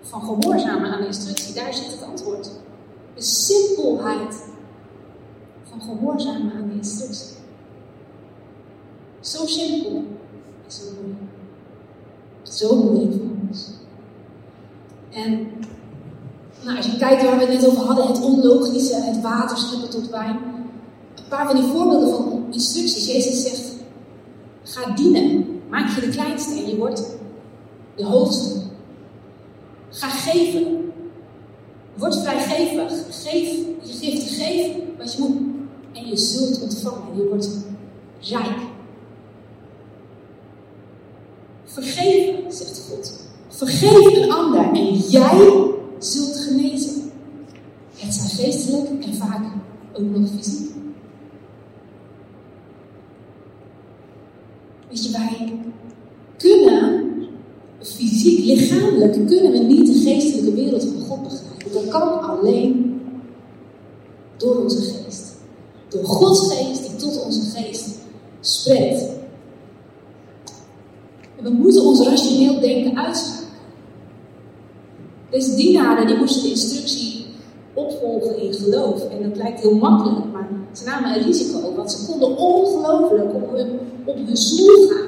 van 0.00 0.20
gehoorzamen 0.20 0.90
aan 0.90 1.00
de 1.00 1.06
instructie, 1.06 1.54
daar 1.54 1.74
zit 1.74 1.92
het 1.92 2.02
antwoord. 2.02 2.50
De 3.14 3.22
simpelheid 3.22 4.44
van 5.62 5.80
gehoorzamen 5.80 6.52
aan 6.52 6.68
de 6.68 6.74
instructie. 6.74 7.36
Zo 9.20 9.46
simpel 9.46 10.04
en 10.64 10.72
zo 10.72 10.82
moeilijk. 10.94 11.30
Zo 12.42 12.76
moeilijk 12.76 13.12
voor 13.12 13.48
ons. 13.48 13.70
En 15.16 15.48
nou, 16.64 16.76
als 16.76 16.86
je 16.86 16.96
kijkt 16.96 17.22
waar 17.22 17.38
we 17.38 17.44
het 17.44 17.52
net 17.52 17.66
over 17.66 17.84
hadden, 17.84 18.06
het 18.06 18.22
onlogische, 18.22 18.94
het 18.94 19.20
water 19.20 19.88
tot 19.90 20.10
wijn. 20.10 20.38
Een 21.14 21.28
paar 21.28 21.46
van 21.46 21.56
die 21.56 21.70
voorbeelden 21.70 22.10
van 22.10 22.46
instructies. 22.50 23.06
Jezus 23.06 23.42
zegt, 23.42 23.72
ga 24.62 24.94
dienen. 24.94 25.60
Maak 25.68 25.94
je 25.94 26.00
de 26.00 26.08
kleinste 26.08 26.58
en 26.58 26.68
je 26.68 26.76
wordt 26.76 27.16
de 27.94 28.04
hoogste. 28.04 28.60
Ga 29.90 30.08
geven. 30.08 30.92
Word 31.94 32.18
vrijgevig. 32.22 32.92
Geef, 33.10 33.48
je 33.82 33.92
geeft 33.92 34.28
te 34.28 34.34
geven 34.34 34.82
wat 34.98 35.12
je 35.12 35.18
moet. 35.18 35.38
En 35.92 36.06
je 36.08 36.16
zult 36.16 36.62
ontvangen. 36.62 37.16
Je 37.16 37.28
wordt 37.28 37.48
rijk. 38.20 38.58
Vergeven, 41.64 42.52
zegt 42.52 42.88
God. 42.88 43.25
Vergeef 43.56 44.16
een 44.16 44.32
ander 44.32 44.72
en 44.72 44.94
jij 44.94 45.70
zult 45.98 46.36
genezen. 46.36 47.12
Het 47.96 48.14
zijn 48.14 48.28
geestelijk 48.28 49.04
en 49.04 49.14
vaak 49.14 49.44
ook 49.92 50.16
nog 50.16 50.28
fysiek. 50.36 50.70
Weet 54.88 55.04
je, 55.04 55.10
wij 55.12 55.58
kunnen 56.36 57.04
fysiek, 57.82 58.44
lichamelijk, 58.44 59.26
kunnen 59.26 59.52
we 59.52 59.58
niet 59.58 59.86
de 59.86 60.10
geestelijke 60.10 60.52
wereld 60.52 60.82
van 60.82 61.00
God 61.08 61.22
begrijpen. 61.22 61.72
Dat 61.72 61.88
kan 61.88 62.20
alleen 62.20 63.00
door 64.36 64.62
onze 64.62 64.80
geest. 64.80 65.34
Door 65.88 66.04
Gods 66.04 66.52
geest 66.52 66.88
die 66.88 66.96
tot 66.96 67.24
onze 67.24 67.40
geest 67.40 67.98
spreekt. 68.40 69.04
We 71.40 71.50
moeten 71.50 71.84
ons 71.84 72.06
rationeel 72.06 72.60
denken 72.60 72.98
uitschakelen. 72.98 73.35
Deze 75.30 75.54
dienaren 75.54 76.06
die 76.06 76.16
moesten 76.16 76.42
de 76.42 76.50
instructie 76.50 77.26
opvolgen 77.74 78.38
in 78.38 78.52
geloof. 78.52 79.08
En 79.08 79.22
dat 79.28 79.36
lijkt 79.36 79.60
heel 79.60 79.74
makkelijk, 79.74 80.32
maar 80.32 80.48
ze 80.72 80.84
namen 80.84 81.14
een 81.14 81.22
risico. 81.22 81.74
Want 81.74 81.92
ze 81.92 82.06
konden 82.06 82.36
ongelooflijk 82.36 83.34
op 83.34 83.56
hun, 83.56 83.78
op 84.04 84.16
gaan. 84.16 85.06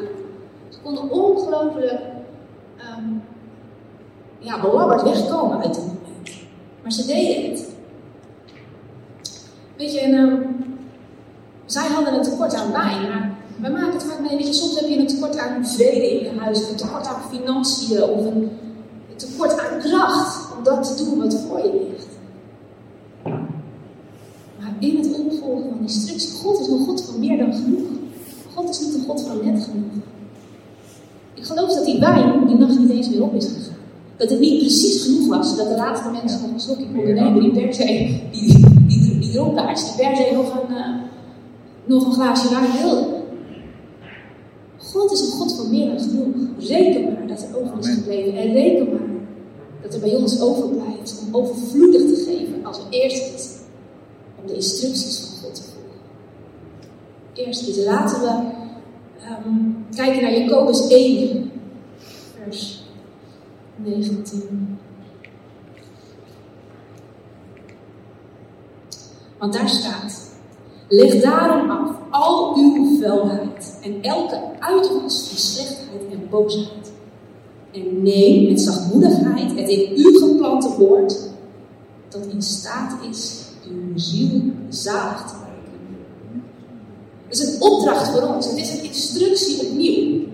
Ze 0.68 0.78
konden 0.82 1.10
ongelooflijk 1.10 2.00
um, 2.98 3.22
ja, 4.38 4.60
belabberd 4.60 5.02
wegkomen 5.02 5.56
uit 5.56 5.76
het 5.76 5.86
moment. 5.86 6.30
Maar 6.82 6.92
ze 6.92 7.06
deden 7.06 7.50
het. 7.50 7.66
Weet 9.76 9.92
je, 9.92 10.00
en, 10.00 10.14
um, 10.14 10.56
zij 11.64 11.86
hadden 11.86 12.14
een 12.14 12.22
tekort 12.22 12.54
aan 12.54 12.72
wijn, 12.72 13.02
maar 13.02 13.36
wij 13.60 13.70
maken 13.70 13.92
het 13.92 14.02
vaak 14.02 14.20
mee. 14.20 14.36
Weet 14.36 14.54
soms 14.54 14.80
heb 14.80 14.88
je 14.88 14.98
een 14.98 15.06
tekort 15.06 15.38
aan 15.38 15.66
vrede 15.66 16.10
in 16.10 16.24
je 16.24 16.40
huis, 16.40 16.68
een 16.68 16.76
tekort 16.76 17.06
aan 17.06 17.22
financiën, 17.30 18.02
of 18.02 18.24
een 18.24 18.50
tekort 19.18 19.58
aan 19.58 19.78
kracht 19.78 20.56
om 20.56 20.64
dat 20.64 20.96
te 20.96 21.04
doen 21.04 21.18
wat 21.18 21.34
voor 21.48 21.58
je 21.58 21.86
ligt. 21.90 22.08
Maar 24.58 24.74
in 24.78 24.96
het 24.96 25.18
opvolgen 25.18 25.68
van 25.70 25.78
instructie, 25.80 26.38
God 26.42 26.60
is 26.60 26.66
een 26.66 26.84
God 26.84 27.04
van 27.04 27.20
meer 27.20 27.38
dan 27.38 27.52
genoeg. 27.52 27.88
God 28.54 28.68
is 28.68 28.80
niet 28.80 28.94
een 28.94 29.04
God 29.04 29.20
van 29.20 29.44
net 29.44 29.64
genoeg. 29.64 29.92
Ik 31.34 31.44
geloof 31.44 31.74
dat 31.74 31.84
die 31.84 32.00
wijn 32.00 32.46
die 32.46 32.56
nacht 32.56 32.78
niet 32.78 32.90
eens 32.90 33.08
weer 33.08 33.22
op 33.22 33.34
is 33.34 33.46
gegaan. 33.46 33.76
Dat 34.16 34.30
het 34.30 34.40
niet 34.40 34.58
precies 34.58 35.02
genoeg 35.02 35.28
was, 35.28 35.56
dat 35.56 35.68
de 35.68 35.76
laatste 35.76 36.10
mensen 36.10 36.40
nog 36.42 36.50
een 36.50 36.60
slokje 36.60 36.86
konden 36.94 37.14
nemen, 37.14 37.40
die 37.40 37.52
per 37.52 37.74
se, 37.74 37.86
die, 38.32 38.46
die, 38.46 38.86
die, 38.86 39.18
die 39.18 39.32
dronkaards, 39.32 39.84
die 39.84 40.06
per 40.06 40.16
se 40.16 40.30
nog 40.34 40.52
een, 40.52 40.76
uh, 40.76 40.86
nog 41.84 42.04
een 42.06 42.12
glaasje 42.12 42.48
wijn 42.48 42.82
wilden. 42.82 43.18
God 44.78 45.12
is 45.12 45.20
een 45.20 45.38
God 45.38 45.56
van 45.56 45.70
meer 45.70 45.86
dan 45.86 46.00
genoeg. 46.00 46.34
Reken 46.58 47.02
maar 47.02 47.26
dat 47.26 47.42
er 47.42 47.60
over 47.60 47.78
is 47.78 47.94
gebleven. 47.94 48.36
En 48.38 48.52
reken 48.52 48.88
maar 48.92 48.97
bij 50.00 50.14
ons 50.14 50.40
overblijft 50.40 51.22
om 51.26 51.36
overvloedig 51.36 52.00
te 52.00 52.24
geven 52.26 52.64
als 52.66 52.78
we 52.78 52.84
eerst 52.90 53.34
is 53.34 53.56
om 54.40 54.46
de 54.46 54.54
instructies 54.54 55.20
van 55.20 55.38
God 55.38 55.54
te 55.54 55.62
volgen. 55.62 56.00
Eerst 57.34 57.68
is 57.68 57.84
laten 57.84 58.20
we 58.20 58.56
um, 59.46 59.86
kijken 59.94 60.22
naar 60.22 60.38
Jacobus 60.38 60.88
1, 60.88 61.50
vers 62.44 62.82
19. 63.76 64.78
Want 69.38 69.52
daar 69.52 69.68
staat: 69.68 70.30
Leg 70.88 71.22
daarom 71.22 71.70
af 71.70 71.96
al 72.10 72.56
uw 72.56 72.98
vuilheid 73.00 73.78
en 73.82 74.02
elke 74.02 74.40
uitwas 74.58 75.28
van 75.28 75.38
slechtheid 75.38 76.02
en 76.10 76.28
boosheid. 76.30 76.87
En 77.72 78.02
neem 78.02 78.48
met 78.50 78.60
zachtmoedigheid 78.60 79.50
het 79.58 79.68
in 79.68 79.92
u 79.96 80.18
geplante 80.18 80.68
woord, 80.78 81.18
dat 82.08 82.26
in 82.26 82.42
staat 82.42 82.96
is 83.10 83.42
uw 83.68 83.98
ziel 83.98 84.40
zalig 84.68 85.26
te 85.26 85.34
maken. 85.34 85.48
Het 87.26 87.38
is 87.38 87.54
een 87.54 87.62
opdracht 87.62 88.08
voor 88.08 88.22
ons, 88.22 88.46
het 88.46 88.56
is 88.56 88.70
een 88.70 88.84
instructie 88.84 89.66
opnieuw. 89.66 90.26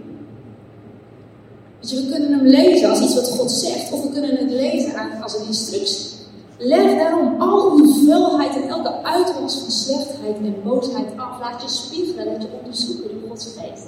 Je, 1.81 1.97
we 1.97 2.11
kunnen 2.11 2.33
hem 2.33 2.47
lezen 2.47 2.91
als 2.91 3.01
iets 3.01 3.15
wat 3.15 3.29
God 3.29 3.51
zegt, 3.51 3.93
of 3.93 4.03
we 4.03 4.09
kunnen 4.09 4.37
het 4.37 4.51
lezen 4.51 4.93
als 5.23 5.39
een 5.39 5.47
instructie. 5.47 6.13
Leg 6.59 6.97
daarom 6.97 7.41
al 7.41 7.77
uw 7.77 8.07
vuilheid 8.07 8.57
en 8.57 8.69
elke 8.69 9.03
uitwas 9.03 9.59
van 9.59 9.71
slechtheid 9.71 10.37
en 10.37 10.63
boosheid 10.65 11.07
af. 11.17 11.41
Laat 11.41 11.63
je 11.63 11.69
spiegelen, 11.69 12.27
laat 12.27 12.43
je 12.43 12.49
onderzoeken 12.59 13.11
door 13.11 13.29
Gods 13.29 13.45
geest. 13.45 13.87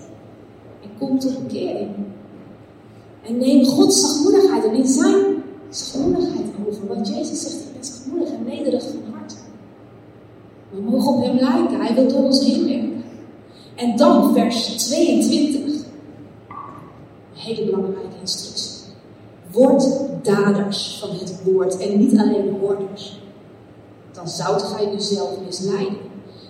En 0.83 0.91
kom 0.99 1.19
tot 1.19 1.47
bekering. 1.47 1.91
En 3.27 3.39
neem 3.39 3.65
Gods 3.65 4.01
zachtmoedigheid 4.01 4.65
en 4.65 4.75
in 4.75 4.87
zijn 4.87 5.25
zachtmoedigheid 5.69 6.47
over. 6.69 6.87
Want 6.87 7.09
Jezus 7.09 7.41
zegt, 7.41 7.55
ik 7.55 7.73
ben 7.73 7.85
zachtmoedig 7.85 8.29
en 8.29 8.45
nederig 8.45 8.83
van 8.83 9.15
hart. 9.15 9.35
We 10.71 10.81
mogen 10.91 11.13
op 11.13 11.25
hem 11.25 11.37
lijken, 11.37 11.81
hij 11.81 11.95
wil 11.95 12.09
door 12.09 12.23
ons 12.23 12.45
heen 12.45 12.69
werken. 12.69 13.05
En 13.75 13.97
dan 13.97 14.35
vers 14.35 14.67
22. 14.67 15.65
Een 15.65 15.85
hele 17.35 17.65
belangrijke 17.65 18.17
instructie. 18.21 18.75
Word 19.53 19.87
daders 20.23 20.99
van 21.01 21.11
het 21.11 21.43
woord 21.45 21.77
en 21.77 21.99
niet 21.99 22.19
alleen 22.19 22.57
hoorders. 22.61 23.21
Dan 24.13 24.29
zoudt 24.29 24.63
gij 24.63 24.95
uzelf 24.95 25.31
misleiden. 25.47 25.99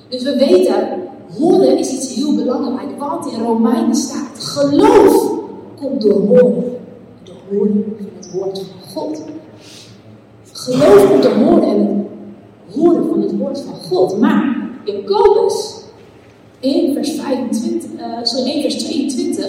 Dus 0.08 0.22
we 0.22 0.36
weten, 0.36 1.02
horen 1.38 1.78
is 1.78 1.92
iets 1.92 2.14
heel 2.14 2.34
belangrijk. 2.34 2.98
Want 2.98 3.32
in 3.32 3.42
Romeinen 3.42 3.94
staat, 3.94 4.38
geloof 4.38 5.35
komt 5.76 6.02
door 6.02 6.20
horen. 6.20 6.76
Door 7.22 7.36
horen 7.50 7.84
van 7.98 8.06
het 8.16 8.32
woord 8.32 8.58
van 8.58 8.90
God. 8.94 9.22
Geloof 10.52 11.08
komt 11.10 11.22
door 11.22 11.32
horen 11.32 11.68
en 11.68 12.06
horen 12.74 13.08
van 13.08 13.20
het 13.20 13.36
woord 13.36 13.60
van 13.60 13.74
God. 13.74 14.18
Maar 14.18 14.70
Jacobus 14.84 15.84
in 16.60 16.94
vers 16.94 17.10
25, 17.10 17.90
uh, 17.90 18.18
sorry, 18.22 18.50
1 18.50 18.60
vers 18.62 18.84
22 18.84 19.46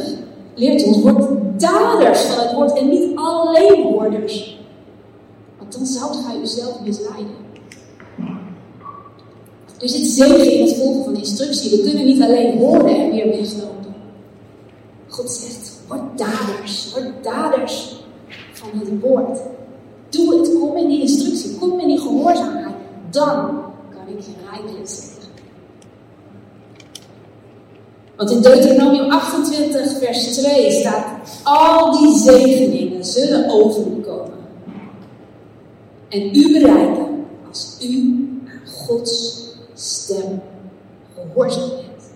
leert 0.55 0.83
ons, 0.83 1.01
word 1.01 1.37
daders 1.59 2.21
van 2.21 2.43
het 2.43 2.53
woord 2.53 2.77
en 2.77 2.89
niet 2.89 3.15
alleen 3.15 3.83
hoorders. 3.83 4.59
Want 5.57 5.73
dan 5.73 5.85
zou 5.85 6.13
gij 6.13 6.41
uzelf 6.41 6.79
misleiden. 6.85 7.45
Er 9.79 9.89
zit 9.89 10.05
zegen 10.05 10.53
in 10.53 10.61
het 10.61 10.75
volgen 10.75 11.03
van 11.03 11.15
instructie. 11.15 11.69
We 11.69 11.83
kunnen 11.83 12.05
niet 12.05 12.21
alleen 12.21 12.57
horen 12.57 12.95
en 12.95 13.11
weer 13.11 13.27
weglopen. 13.27 13.95
God 15.07 15.31
zegt, 15.31 15.66
word 15.87 16.17
daders. 16.17 16.93
Word 16.93 17.23
daders 17.23 18.03
van 18.53 18.69
het 18.79 19.01
woord. 19.01 19.39
Doe 20.09 20.37
het, 20.37 20.51
kom 20.59 20.77
in 20.77 20.87
die 20.87 21.01
instructie, 21.01 21.57
kom 21.57 21.79
in 21.79 21.87
die 21.87 21.99
gehoorzaamheid. 21.99 22.75
Dan 23.09 23.61
kan 23.89 24.07
ik 24.07 24.19
je 24.19 24.31
rijkelijk 24.49 24.87
zeggen. 24.87 25.17
Want 28.15 28.31
in 28.31 28.41
Deuteronomium 28.41 29.11
28, 29.11 29.97
vers 29.97 30.37
2 30.37 30.71
staat: 30.71 31.05
Al 31.43 31.99
die 31.99 32.17
zegeningen 32.17 33.05
zullen 33.05 33.49
over 33.49 33.81
u 33.81 34.01
komen. 34.01 34.37
En 36.09 36.35
u 36.35 36.51
bereiken 36.51 37.25
als 37.47 37.77
u 37.81 38.15
aan 38.45 38.67
Gods 38.73 39.45
stem 39.73 40.41
gehoorzaam 41.15 41.69
bent. 41.69 42.11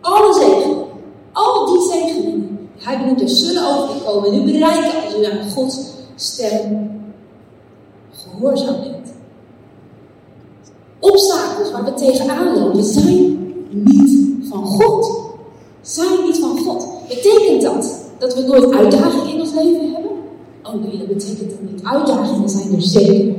Alle 0.00 0.34
zegeningen, 0.34 0.86
al 1.32 1.66
die 1.66 1.90
zegeningen, 1.92 2.55
hij 2.86 2.98
benoemt 2.98 3.20
er, 3.20 3.28
zullen 3.28 3.66
over 3.66 3.96
u 3.96 3.98
komen. 4.04 4.32
En 4.32 4.48
u 4.48 4.52
bereiken 4.52 5.04
als 5.04 5.16
u 5.18 5.24
aan 5.24 5.50
Gods 5.50 5.78
stem 6.14 6.90
gehoorzaam 8.10 8.80
bent. 8.80 9.08
Obstakels 11.00 11.70
waar 11.70 11.84
we 11.84 11.94
tegenaan 11.94 12.58
lopen 12.58 12.84
zijn 12.84 13.54
niet 13.70 14.10
van 14.48 14.66
God 14.66 15.24
zijn 15.82 16.24
niet 16.24 16.38
van 16.38 16.58
God. 16.58 16.86
Betekent 17.08 17.62
dat 17.62 18.04
dat 18.18 18.34
we 18.34 18.40
nooit 18.40 18.74
uitdagingen 18.74 19.34
in 19.34 19.40
ons 19.40 19.52
leven 19.54 19.92
hebben? 19.92 20.10
Oh 20.62 20.74
nee, 20.74 20.98
dat 20.98 21.08
betekent 21.08 21.50
dat 21.50 21.70
niet. 21.70 21.84
Uitdagingen 21.84 22.48
zijn 22.48 22.74
er 22.74 22.82
zeker. 22.82 23.34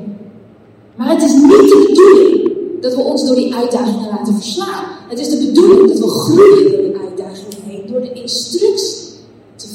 Maar 0.95 1.10
het 1.10 1.21
is 1.23 1.33
niet 1.33 1.49
de 1.49 1.86
bedoeling 1.88 2.51
dat 2.81 2.95
we 2.95 3.01
ons 3.01 3.25
door 3.25 3.36
die 3.36 3.55
uitdagingen 3.55 4.10
laten 4.10 4.33
verslaan. 4.33 4.83
Het 5.10 5.19
is 5.19 5.29
de 5.29 5.45
bedoeling 5.45 5.88
dat 5.88 5.99
we 5.99 6.07
groeien 6.07 6.71
door 6.71 6.81
die 6.81 6.97
uitdagingen 6.97 7.63
heen, 7.65 7.83
door 7.91 8.01
de 8.01 8.13
instructie 8.13 9.07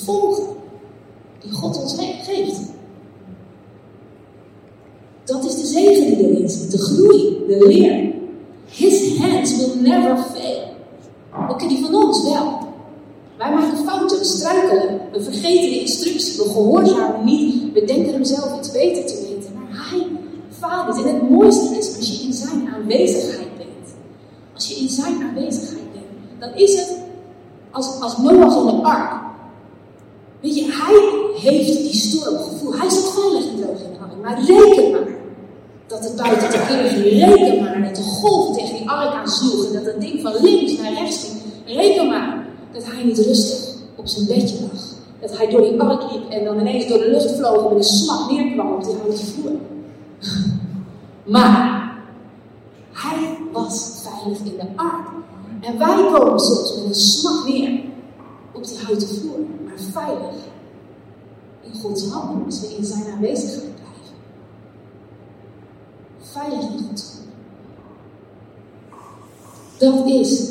volgen 0.05 0.47
die 1.41 1.53
God 1.53 1.83
ons 1.83 1.95
geeft. 2.23 2.61
Dat 5.25 5.45
is 5.45 5.55
de 5.57 5.67
zegen 5.67 6.07
die 6.07 6.29
erin 6.29 6.49
zit, 6.49 6.71
de 6.71 6.79
groei, 6.79 7.45
de 7.49 7.67
leer. 7.67 8.13
His 8.67 9.19
hands 9.19 9.57
will 9.57 9.83
never 9.83 10.17
fail. 10.17 10.63
Oké, 11.49 11.69
die 11.69 11.85
van 11.85 11.95
ons 11.95 12.23
wel. 12.23 12.59
Wij 13.39 13.51
maken 13.51 13.77
fouten, 13.77 14.25
struikelen. 14.25 15.01
We 15.13 15.23
vergeten 15.23 15.71
de 15.71 15.81
instructie, 15.81 16.37
we 16.37 16.51
gehoorzamen 16.51 17.25
niet. 17.25 17.73
We 17.73 17.85
denken 17.85 18.13
hem 18.13 18.25
zelf 18.25 18.59
iets 18.59 18.73
beter 18.73 19.07
te 19.07 19.15
weten. 19.15 19.53
Maar 19.55 19.91
hij 19.91 20.07
vader. 20.59 21.07
En 21.07 21.15
het 21.15 21.31
mooiste 21.31 21.77
is 21.79 21.97
als 21.97 22.19
je 22.19 22.27
in 22.27 22.33
zijn 22.33 22.69
aanwezigheid 22.75 23.57
bent. 23.57 23.95
Als 24.55 24.69
je 24.69 24.75
in 24.75 24.89
zijn 24.89 25.23
aanwezigheid 25.23 25.93
bent, 25.93 26.41
dan 26.41 26.55
is 26.55 26.79
het 26.79 26.97
als, 27.71 28.01
als 28.01 28.19
Noach 28.19 28.57
in 28.57 28.67
de 28.67 28.83
ark. 28.83 29.22
Weet 30.43 30.57
je, 30.57 30.65
hij 30.65 31.41
heeft 31.41 31.77
die 31.77 31.95
stormgevoel. 31.95 32.75
Hij 32.75 32.91
zat 32.91 33.13
veilig 33.13 33.45
in 33.45 33.65
ark. 33.65 34.21
Maar 34.23 34.45
reken 34.45 34.91
maar 34.91 35.09
dat 35.87 36.05
het 36.05 36.17
buiten 36.17 36.51
te 36.51 36.65
keren 36.67 36.91
ging. 36.91 37.05
Reken 37.05 37.63
maar 37.63 37.83
dat 37.83 37.97
de 37.97 38.03
golven 38.03 38.55
tegen 38.55 38.77
die 38.77 38.91
ark 38.91 39.15
aansloegen. 39.15 39.73
Dat 39.73 39.85
het 39.85 40.01
ding 40.01 40.21
van 40.21 40.33
links 40.41 40.77
naar 40.77 40.93
rechts 40.93 41.25
ging. 41.25 41.41
Reken 41.77 42.09
maar 42.09 42.47
dat 42.73 42.85
hij 42.85 43.05
niet 43.05 43.19
rustig 43.19 43.75
op 43.97 44.07
zijn 44.07 44.27
bedje 44.27 44.57
lag. 44.61 44.83
Dat 45.21 45.37
hij 45.39 45.49
door 45.49 45.63
die 45.63 45.81
ark 45.81 46.13
liep 46.13 46.31
en 46.31 46.45
dan 46.45 46.61
ineens 46.61 46.89
door 46.89 46.99
de 46.99 47.11
lucht 47.11 47.37
vloog 47.37 47.57
en 47.57 47.69
met 47.69 47.85
een 47.85 47.91
slag 47.91 48.31
neerkwam 48.31 48.73
op 48.73 48.85
die 48.85 48.95
houten 48.95 49.25
vloer. 49.25 49.53
Maar 51.25 51.93
hij 52.93 53.39
was 53.53 53.91
veilig 54.03 54.39
in 54.39 54.57
de 54.57 54.67
ark. 54.77 55.09
En 55.61 55.79
wij 55.79 56.13
komen 56.13 56.41
soms 56.41 56.75
met 56.77 56.85
een 56.85 56.95
slag 56.95 57.49
neer 57.49 57.81
op 58.63 58.69
die 58.69 58.79
houten 58.87 59.09
vloer, 59.09 59.39
maar 59.65 59.79
veilig 59.93 60.35
in 61.63 61.81
Gods 61.81 62.09
handen 62.09 62.45
als 62.45 62.61
we 62.61 62.75
in 62.77 62.85
zijn 62.85 63.05
aanwezigheid 63.15 63.75
blijven. 63.75 64.17
Veilig 66.21 66.61
in 66.61 66.87
Gods 66.89 67.13
handen. 67.13 67.31
Dat 69.79 70.07
is 70.21 70.51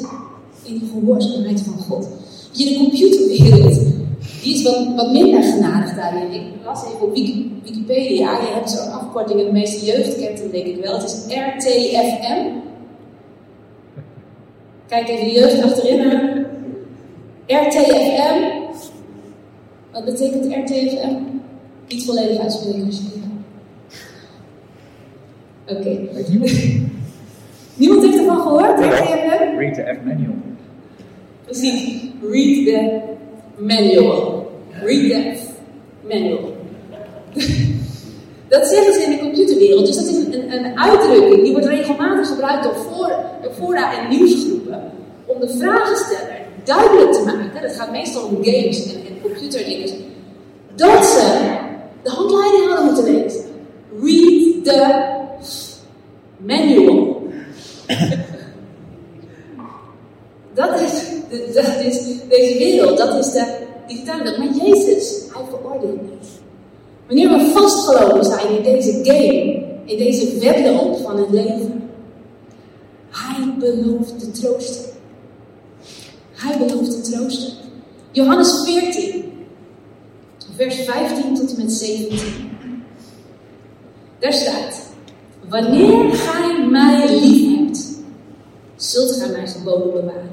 in 0.63 0.79
de 0.79 0.85
gehoorzaamheid 0.85 1.61
van 1.61 1.73
God. 1.73 2.07
Je, 2.51 2.65
de 2.65 2.77
computerwereld, 2.77 3.79
die 4.41 4.53
is 4.53 4.63
wat, 4.63 4.95
wat 4.95 5.11
minder 5.11 5.43
genadig 5.43 5.95
daarin. 5.95 6.31
Ik 6.31 6.43
las 6.65 6.85
even 6.85 7.01
op 7.01 7.13
Wikipedia, 7.63 8.31
je 8.31 8.51
hebt 8.53 8.69
zo'n 8.69 8.91
afkorting, 8.91 9.39
en 9.39 9.45
de 9.45 9.51
meeste 9.51 9.85
jeugd 9.85 10.19
kent 10.19 10.39
hem 10.39 10.51
denk 10.51 10.65
ik 10.65 10.83
wel. 10.83 10.93
Het 10.93 11.03
is 11.03 11.35
RTFM. 11.35 12.59
Kijk 14.87 15.07
even 15.07 15.25
de 15.25 15.31
jeugd 15.31 15.63
achterin 15.63 16.49
RTFM. 17.55 18.61
Wat 19.91 20.05
betekent 20.05 20.45
RTFM? 20.45 21.15
Niet 21.87 22.05
volledig 22.05 22.39
uitspreken 22.39 22.85
alsjeblieft. 22.85 23.25
Oké. 25.67 25.79
Okay. 25.79 26.35
Niemand 27.81 28.01
heeft 28.03 28.17
ervan 28.17 28.41
gehoord? 28.41 28.79
RTFM? 28.79 29.57
Read 29.57 29.73
the 29.73 29.97
F 30.01 30.05
manual. 30.05 30.35
Precies. 31.45 32.01
Read 32.21 32.65
the 32.65 32.99
manual. 33.57 34.51
Read 34.83 35.09
the 35.09 35.37
manual. 36.07 36.55
dat 38.49 38.67
zeggen 38.67 38.93
ze 38.93 39.03
in 39.05 39.11
de 39.11 39.19
computerwereld. 39.19 39.85
Dus 39.85 39.95
dat 39.95 40.05
is 40.05 40.15
een, 40.15 40.51
een, 40.51 40.79
uitdrukking 40.79 41.43
die 41.43 41.51
wordt 41.51 41.67
regelmatig 41.67 42.27
gebruikt 42.27 42.63
door 42.63 42.75
fora 43.53 43.97
en 43.97 44.09
nieuwsgroepen. 44.09 44.91
Om 45.25 45.39
de 45.39 45.49
vragensteller 45.49 46.40
duidelijk 46.63 47.13
te 47.13 47.23
maken, 47.25 47.61
dat 47.61 47.75
gaat 47.75 47.91
meestal 47.91 48.23
om 48.23 48.35
games 48.43 48.93
en, 48.93 49.05
en 49.05 49.21
computerdingen, 49.21 49.95
dat 50.75 51.05
ze 51.05 51.49
de 52.03 52.09
handleiding 52.09 52.65
hadden 52.65 52.85
moeten 52.85 53.03
lezen. 53.03 53.41
manual. 56.37 57.21
dat, 60.53 60.79
is, 60.79 61.03
dat 61.53 61.79
is 61.85 62.03
deze 62.29 62.57
wereld, 62.57 62.97
dat 62.97 63.25
is 63.25 63.31
de 63.31 63.57
digitale. 63.87 64.37
Maar 64.37 64.65
Jezus, 64.65 65.21
hij 65.33 65.43
veroordeelt 65.49 66.01
niet. 66.01 66.29
Wanneer 67.07 67.29
we 67.29 67.51
vastgelopen 67.53 68.25
zijn 68.25 68.57
in 68.57 68.63
deze 68.63 68.91
game, 69.03 69.63
in 69.85 69.97
deze 69.97 70.37
wedloop 70.39 70.97
van 70.97 71.17
het 71.17 71.29
leven, 71.29 71.89
hij 73.09 73.53
belooft 73.59 74.19
te 74.19 74.31
troosten. 74.31 74.90
Hij 76.41 76.57
belooft 76.57 77.03
te 77.03 77.11
troosten. 77.11 77.53
Johannes 78.11 78.63
14, 78.63 79.23
vers 80.55 80.75
15 80.75 81.35
tot 81.35 81.55
en 81.55 81.63
met 81.63 81.71
17. 81.71 82.19
Daar 84.19 84.33
staat: 84.33 84.89
Wanneer 85.49 86.13
gij 86.13 86.67
mij 86.69 87.19
lief 87.19 87.57
hebt, 87.57 87.87
zult 88.75 89.11
gij 89.11 89.31
mijn 89.31 89.47
geboden 89.47 89.91
bewaren. 89.91 90.29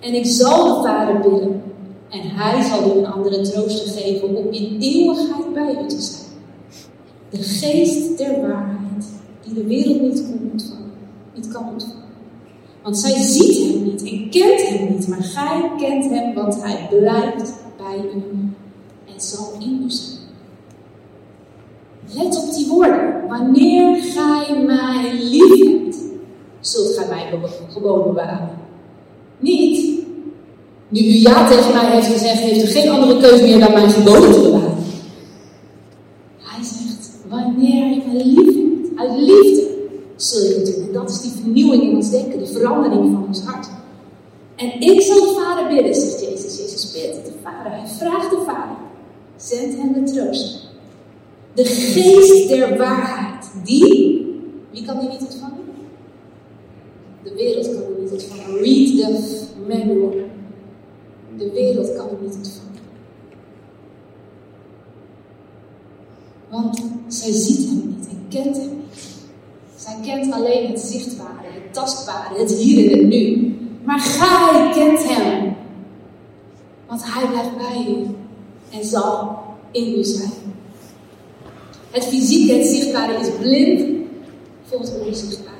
En 0.00 0.14
ik 0.14 0.26
zal 0.26 0.64
de 0.64 0.88
Vader 0.88 1.20
bidden, 1.20 1.62
en 2.10 2.20
hij 2.20 2.62
zal 2.62 2.96
u 2.96 2.98
een 2.98 3.06
andere 3.06 3.40
trooster 3.40 4.02
geven 4.02 4.36
om 4.36 4.52
in 4.52 4.76
eeuwigheid 4.80 5.52
bij 5.54 5.78
u 5.84 5.88
te 5.88 6.00
zijn. 6.00 6.30
De 7.30 7.42
geest 7.42 8.18
der 8.18 8.40
waarheid, 8.40 9.10
die 9.44 9.54
de 9.54 9.64
wereld 9.64 10.00
niet 10.00 10.24
kon 10.26 10.50
ontvangen, 10.52 10.92
niet 11.34 11.48
kan 11.48 11.68
ontvangen. 11.68 12.01
Want 12.82 12.98
zij 12.98 13.22
ziet 13.22 13.72
hem 13.72 13.84
niet 13.84 14.02
en 14.02 14.30
kent 14.30 14.68
hem 14.68 14.92
niet, 14.92 15.08
maar 15.08 15.22
gij 15.22 15.70
kent 15.78 16.10
hem, 16.10 16.34
want 16.34 16.62
hij 16.62 16.88
blijft 16.90 17.52
bij 17.76 17.96
u 18.14 18.22
en 19.06 19.20
zal 19.20 19.52
in 19.58 19.82
u 19.84 19.90
zijn. 19.90 20.20
Let 22.14 22.36
op 22.36 22.54
die 22.54 22.66
woorden. 22.66 23.28
Wanneer 23.28 23.96
gij 24.02 24.64
mij 24.66 25.14
lief 25.22 25.70
hebt, 25.70 25.96
zult 26.60 26.96
gij 26.98 27.08
mij 27.08 27.40
geboden 27.68 28.14
bewaren. 28.14 28.50
Niet, 29.38 30.04
nu 30.88 31.00
u 31.00 31.20
ja 31.20 31.48
tegen 31.48 31.72
mij 31.72 31.90
heeft 31.90 32.06
gezegd, 32.06 32.38
heeft 32.38 32.62
u 32.62 32.66
geen 32.66 32.90
andere 32.90 33.20
keuze 33.20 33.42
meer 33.42 33.60
dan 33.60 33.72
mijn 33.72 33.90
geboden 33.90 34.32
te 34.32 34.40
bewaren. 34.40 34.76
Hij 36.38 36.64
zegt, 36.64 37.10
wanneer 37.28 37.86
je 37.90 38.02
mij 38.06 38.24
lief 38.24 38.54
hebt, 38.54 38.98
uit 38.98 39.20
liefde, 39.20 39.68
zul 40.22 40.42
je 40.42 40.62
doen. 40.62 40.86
En 40.86 40.92
dat 40.92 41.10
is 41.10 41.20
die 41.20 41.30
vernieuwing 41.30 41.82
in 41.82 41.96
ons 41.96 42.10
denken, 42.10 42.38
die 42.38 42.56
verandering 42.56 43.12
van 43.12 43.26
ons 43.26 43.40
hart. 43.40 43.68
En 44.56 44.80
ik 44.80 45.00
zal 45.00 45.20
de 45.20 45.40
Vader 45.40 45.74
bidden, 45.74 45.94
zegt 45.94 46.20
Jezus. 46.20 46.58
Jezus 46.58 46.92
bidt 46.92 47.26
de 47.26 47.32
Vader. 47.42 47.72
Hij 47.72 47.88
vraagt 47.88 48.30
de 48.30 48.42
Vader, 48.46 48.76
zend 49.36 49.76
hem 49.76 49.92
de 49.92 50.12
troost 50.12 50.70
de 51.54 51.64
geest 51.64 52.48
der 52.48 52.78
waarheid. 52.78 53.50
Die, 53.64 54.26
wie 54.70 54.84
kan 54.84 55.00
die 55.00 55.08
niet 55.08 55.20
ontvangen? 55.20 55.60
De 57.22 57.34
wereld 57.34 57.66
kan 57.66 57.82
die 57.94 58.02
niet 58.02 58.12
ontvangen. 58.12 58.58
Read 58.58 58.96
the 58.96 59.44
manual. 59.68 60.14
De 61.38 61.50
wereld 61.50 61.94
kan 61.96 62.08
die 62.08 62.28
niet 62.28 62.36
ontvangen. 62.36 62.70
Want 66.50 66.82
zij 67.08 67.32
ziet 67.32 67.68
hem 67.68 67.96
niet 67.96 68.08
en 68.08 68.26
kent 68.28 68.56
hem 68.56 68.71
alleen 70.32 70.70
het 70.70 70.80
zichtbare, 70.80 71.46
het 71.52 71.72
tastbare, 71.74 72.38
het 72.38 72.52
hier 72.52 72.92
en 72.92 72.98
het 72.98 73.08
nu. 73.08 73.54
Maar 73.84 74.00
gij 74.00 74.70
kent 74.74 75.08
hem. 75.08 75.56
Want 76.86 77.02
hij 77.04 77.26
blijft 77.26 77.56
bij 77.56 77.86
u 77.88 78.06
en 78.78 78.84
zal 78.84 79.38
in 79.70 79.98
u 79.98 80.04
zijn. 80.04 80.30
Het 81.90 82.04
fysieke, 82.04 82.52
het 82.52 82.66
zichtbare 82.66 83.18
is 83.18 83.30
blind 83.40 84.06
voor 84.62 84.80
het 84.80 84.92
onzichtbare. 85.06 85.56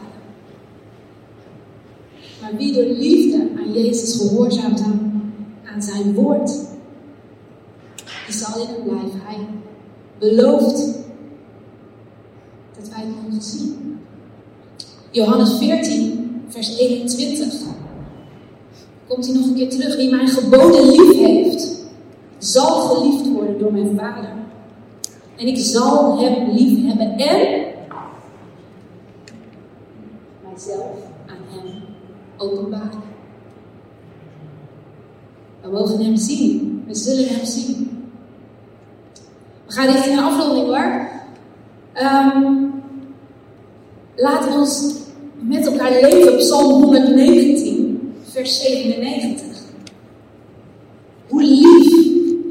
Maar 2.41 2.57
wie 2.57 2.73
door 2.73 2.85
liefde 2.85 3.49
aan 3.59 3.73
Jezus 3.73 4.17
gehoorzaamt 4.17 4.81
aan, 4.81 5.33
aan 5.75 5.83
zijn 5.83 6.15
woord, 6.15 6.51
die 8.27 8.35
zal 8.35 8.61
in 8.61 8.67
hem 8.67 8.83
blijven. 8.83 9.21
Hij 9.25 9.47
belooft 10.19 10.79
dat 12.79 12.89
wij 12.89 13.05
mogen 13.05 13.43
zien. 13.43 13.99
Johannes 15.13 15.59
14, 15.59 16.45
vers 16.49 16.79
21. 16.79 17.55
Komt 19.07 19.27
hij 19.27 19.35
nog 19.35 19.47
een 19.47 19.55
keer 19.55 19.71
terug. 19.71 19.97
Wie 19.97 20.11
mijn 20.11 20.29
geboden 20.29 20.91
lief 20.91 21.17
heeft, 21.17 21.83
zal 22.39 22.81
geliefd 22.81 23.33
worden 23.33 23.59
door 23.59 23.73
mijn 23.73 23.99
Vader. 23.99 24.31
En 25.37 25.47
ik 25.47 25.59
zal 25.59 26.19
hem 26.19 26.51
lief 26.51 26.87
hebben 26.87 27.19
en 27.19 27.65
mijzelf 30.49 30.97
aan 31.27 31.45
hem 31.49 31.83
openbaren. 32.37 33.03
We 35.61 35.71
mogen 35.71 36.05
hem 36.05 36.17
zien. 36.17 36.85
We 36.87 36.95
zullen 36.95 37.29
hem 37.29 37.45
zien. 37.45 38.11
We 39.67 39.73
gaan 39.73 39.87
richting 39.87 40.19
een 40.19 40.25
afronding 40.25 40.67
hoor. 40.67 41.11
Um, 41.95 42.73
laten 44.17 44.53
we 44.53 44.59
ons 44.59 45.01
met 45.49 45.67
elkaar 45.67 46.01
leven. 46.01 46.37
Psalm 46.37 46.83
119, 46.83 48.13
vers 48.23 48.61
97. 48.61 49.47
Hoe 51.29 51.43
lief 51.43 51.93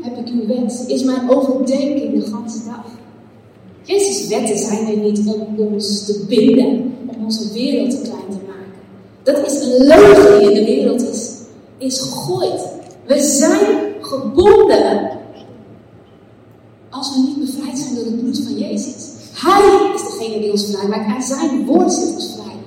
heb 0.02 0.18
ik 0.18 0.34
uw 0.34 0.48
wet, 0.48 0.84
is 0.88 1.04
mijn 1.04 1.30
overdenking 1.30 2.24
de 2.24 2.32
ganse 2.32 2.64
dag. 2.66 2.86
Jezus' 3.84 4.28
wetten 4.28 4.58
zijn 4.58 4.88
er 4.88 4.98
niet 4.98 5.20
om 5.20 5.58
ons 5.58 6.06
te 6.06 6.26
binden, 6.28 6.94
om 7.08 7.26
onze 7.26 7.54
wereld 7.54 7.92
te 7.92 8.02
klein 8.02 8.30
te 8.30 8.38
maken. 8.48 8.74
Dat 9.24 9.52
is 9.52 9.62
een 9.62 9.86
leugen 9.86 10.40
die 10.40 10.50
in 10.50 10.54
de 10.54 10.66
wereld 10.66 11.02
is, 11.02 11.32
is 11.78 12.00
gegooid. 12.00 12.62
We 13.06 13.20
zijn 13.20 13.66
gebonden 14.02 15.10
als 16.90 17.16
we 17.16 17.22
niet 17.22 17.40
bevrijd 17.40 17.78
zijn 17.78 17.96
door 17.96 18.06
het 18.06 18.20
bloed 18.20 18.40
van 18.44 18.58
Jezus. 18.58 19.10
Hij 19.34 19.92
is 19.96 20.02
degene 20.02 20.42
die 20.42 20.52
ons 20.52 20.66
vrij 20.66 20.88
maakt 20.88 21.16
en 21.16 21.38
zijn 21.38 21.66
woord 21.66 21.92
zet 21.92 22.14
ons 22.14 22.34
vrij. 22.34 22.61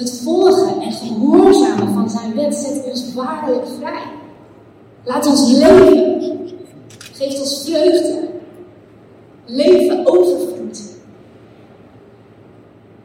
Het 0.00 0.20
volgen 0.24 0.80
en 0.80 0.92
gehoorzamen 0.92 1.92
van 1.92 2.10
zijn 2.10 2.34
wet 2.34 2.54
zet 2.54 2.84
ons 2.84 3.14
waarlijk 3.14 3.66
vrij. 3.78 4.02
Laat 5.04 5.26
ons 5.26 5.52
leven. 5.52 6.38
Geeft 7.12 7.40
ons 7.40 7.64
vreugde. 7.64 8.28
Leven 9.46 10.06
overvloed. 10.06 10.80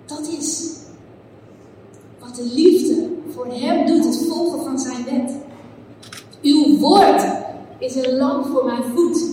Dat 0.05 0.27
is 0.39 0.73
wat 2.19 2.35
de 2.35 2.51
liefde 2.53 3.09
voor 3.29 3.45
Hem 3.45 3.85
doet, 3.85 4.05
het 4.05 4.27
volgen 4.27 4.63
van 4.63 4.79
Zijn 4.79 5.03
wet. 5.03 5.35
Uw 6.41 6.77
woord 6.77 7.25
is 7.77 7.95
een 7.95 8.17
lamp 8.17 8.45
voor 8.45 8.65
mijn 8.65 8.83
voet 8.95 9.25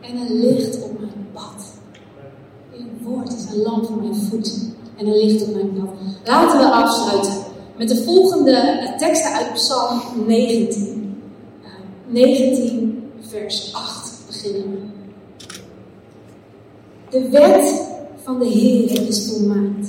en 0.00 0.16
een 0.16 0.40
licht 0.40 0.82
op 0.82 0.98
mijn 1.00 1.26
pad. 1.32 1.72
Uw 2.72 3.08
woord 3.10 3.32
is 3.32 3.54
een 3.54 3.62
lamp 3.62 3.86
voor 3.86 3.96
mijn 3.96 4.14
voet 4.14 4.69
en 5.00 5.06
een 5.06 5.26
licht 5.26 5.42
op 5.42 5.54
mijn 5.54 5.72
pad. 5.72 5.88
Laten 6.24 6.58
we 6.58 6.64
afsluiten 6.64 7.32
met 7.76 7.88
de 7.88 8.02
volgende 8.02 8.94
teksten 8.98 9.32
uit 9.32 9.52
Psalm 9.52 10.00
19. 10.26 11.22
19, 12.06 13.02
vers 13.20 13.72
8 13.72 14.12
beginnen 14.26 14.70
we. 14.70 14.78
De 17.10 17.28
wet 17.28 17.88
van 18.22 18.38
de 18.38 18.46
Heer 18.46 19.08
is 19.08 19.28
volmaakt. 19.28 19.88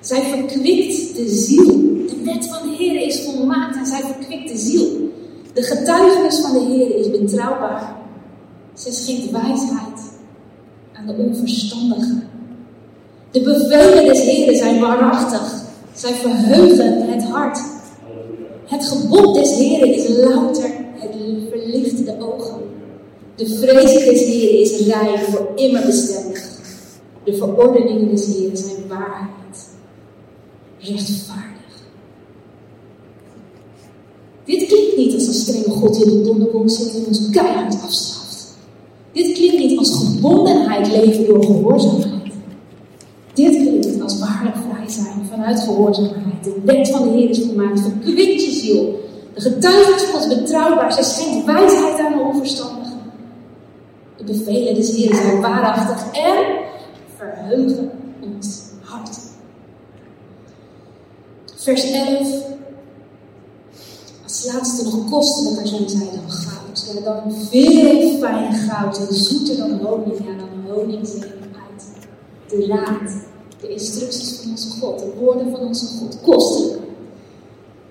Zij 0.00 0.22
verkwikt 0.22 1.16
de 1.16 1.28
ziel. 1.28 1.66
De 2.06 2.22
wet 2.24 2.48
van 2.48 2.68
de 2.68 2.76
Heer 2.76 3.06
is 3.06 3.24
volmaakt 3.24 3.76
en 3.76 3.86
zij 3.86 4.00
verkwikt 4.00 4.48
de 4.48 4.58
ziel. 4.58 5.10
De 5.52 5.62
getuigenis 5.62 6.40
van 6.40 6.52
de 6.52 6.60
Heer 6.60 6.96
is 6.96 7.10
betrouwbaar. 7.10 7.96
Zij 8.74 8.92
schenkt 8.92 9.30
wijsheid 9.30 10.00
aan 10.92 11.06
de 11.06 11.12
onverstandigen. 11.12 12.25
De 13.36 13.42
bevelen 13.42 14.04
des 14.04 14.20
Heeren 14.20 14.56
zijn 14.56 14.80
waarachtig. 14.80 15.54
Zij 15.94 16.12
verheugen 16.12 17.08
het 17.08 17.22
hart. 17.22 17.58
Het 18.64 18.84
gebod 18.84 19.34
des 19.34 19.56
Heren 19.56 19.94
is 19.94 20.08
louter, 20.08 20.70
het 20.94 21.10
verlicht 21.50 22.06
de 22.06 22.14
ogen. 22.20 22.60
De 23.34 23.46
vrees 23.46 24.04
des 24.04 24.24
Heren 24.24 24.60
is 24.60 24.86
rijk 24.86 25.18
voor 25.18 25.48
immer 25.54 25.86
bestendig. 25.86 26.48
De 27.24 27.36
verordeningen 27.36 28.10
des 28.10 28.26
Heren 28.26 28.56
zijn 28.56 28.88
waarheid, 28.88 29.68
rechtvaardig. 30.78 31.74
Dit 34.44 34.66
klinkt 34.66 34.96
niet 34.96 35.14
als 35.14 35.26
een 35.26 35.34
strenge 35.34 35.70
God 35.70 35.94
die 35.94 36.04
in 36.04 36.10
de 36.10 36.22
donderwolk 36.22 36.70
zit 36.70 36.94
en 36.94 37.06
ons 37.06 37.30
keihard 37.30 37.82
afstraft. 37.82 38.54
Dit 39.12 39.32
klinkt 39.32 39.58
niet 39.58 39.78
als 39.78 39.94
gebondenheid 39.94 40.90
leven 40.90 41.26
door 41.26 41.44
gehoorzaamheid. 41.44 42.15
Dit 43.36 43.56
klinkt 43.56 44.02
als 44.02 44.18
waarlijk 44.18 44.56
vrij 44.56 44.88
zijn 44.88 45.26
vanuit 45.30 45.60
gehoorzaamheid. 45.60 46.44
De 46.44 46.60
wet 46.64 46.90
van 46.90 47.02
de 47.02 47.08
Heer 47.08 47.30
is 47.30 47.38
gemaakt. 47.38 47.80
Verkwikt 47.80 48.44
je 48.44 48.50
ziel. 48.50 49.00
De 49.34 49.40
getuigenis 49.40 50.02
van 50.02 50.28
betrouwbaar. 50.28 50.92
Zij 50.92 51.02
schenkt 51.02 51.46
wijsheid 51.46 51.98
aan 51.98 52.12
de 52.12 52.24
onverstandigen. 52.24 52.98
De 54.16 54.24
bevelen 54.24 54.74
des 54.74 54.96
Heer 54.96 55.14
zijn 55.14 55.40
waarachtig 55.40 56.12
en 56.12 56.44
verheugen 57.16 57.90
ons 58.20 58.60
hart. 58.82 59.18
Vers 61.56 61.90
11. 61.90 62.44
Als 64.22 64.52
laatste 64.52 64.84
nog 64.84 65.10
kostelijker 65.10 65.66
zijn 65.66 65.88
zij 65.88 66.08
dan 66.12 66.30
goud. 66.30 66.92
Ja, 66.94 67.00
dan 67.00 67.32
veel 67.50 68.18
fijn 68.18 68.54
goud 68.54 69.08
en 69.08 69.14
zoeter 69.14 69.56
dan 69.56 69.78
honing. 69.82 70.18
Ja, 70.18 70.24
dan 70.38 70.74
honing 70.74 71.06
de 72.48 72.66
raad, 72.66 73.10
de 73.60 73.68
instructies 73.68 74.38
van 74.40 74.50
onze 74.50 74.70
God, 74.70 74.98
de 74.98 75.12
woorden 75.18 75.50
van 75.50 75.60
onze 75.60 75.86
God. 75.86 76.18
Kostelijk 76.22 76.82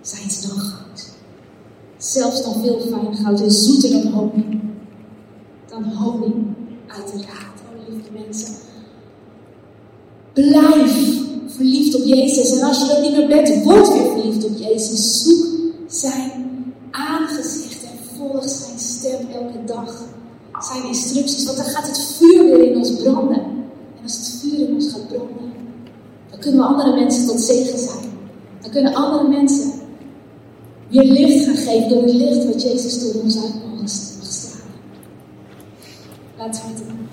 zijn 0.02 0.30
ze 0.30 0.48
dan 0.48 0.58
goud. 0.58 1.10
Zelfs 1.98 2.44
dan 2.44 2.62
veel 2.62 2.80
fijn 2.80 3.16
goud 3.16 3.42
en 3.42 3.52
zoeter 3.52 3.92
dan 3.92 4.12
honing. 4.12 4.62
Dan 5.70 5.84
honing 5.84 6.34
uit 6.88 7.12
de 7.12 7.18
raad, 7.18 7.56
oh 7.66 7.90
lieve 7.90 8.10
mensen. 8.26 8.54
Blijf 10.34 11.24
verliefd 11.48 11.96
op 11.96 12.04
Jezus. 12.04 12.60
En 12.60 12.68
als 12.68 12.82
je 12.82 12.88
dat 12.88 13.02
niet 13.02 13.12
meer 13.12 13.28
bent, 13.28 13.64
word 13.64 13.94
weer 13.94 14.12
verliefd 14.12 14.46
op 14.46 14.58
Jezus. 14.58 15.24
Zoek 15.24 15.46
zijn 15.88 16.46
aangezicht 16.92 17.84
en 17.84 18.18
volg 18.18 18.50
zijn 18.50 18.80
stem 18.80 19.28
elke 19.32 19.64
dag. 19.66 20.04
Zijn 20.60 20.88
instructies, 20.88 21.46
want 21.46 21.58
dan 21.58 21.66
gaat 21.66 21.88
het 21.88 22.00
vuur 22.00 22.44
weer 22.44 22.72
in 22.72 22.78
ons 22.78 22.94
branden. 22.94 23.55
Dan 26.30 26.40
kunnen 26.40 26.60
we 26.60 26.68
andere 26.68 26.96
mensen 26.96 27.28
tot 27.28 27.40
zegen 27.40 27.80
zijn. 27.80 28.12
Dan 28.62 28.72
kunnen 28.72 28.94
andere 28.94 29.28
mensen 29.28 29.72
weer 30.88 31.04
licht 31.04 31.46
gaan 31.46 31.56
geven 31.56 31.90
door 31.90 32.02
het 32.02 32.14
licht 32.14 32.46
wat 32.46 32.62
Jezus 32.62 33.00
door 33.00 33.22
ons 33.22 33.44
uit 33.44 33.54
mag 33.80 33.90
stralen. 33.90 34.66
Laten 36.38 36.62
we 36.62 36.68
het 36.68 36.78
doen. 36.78 37.06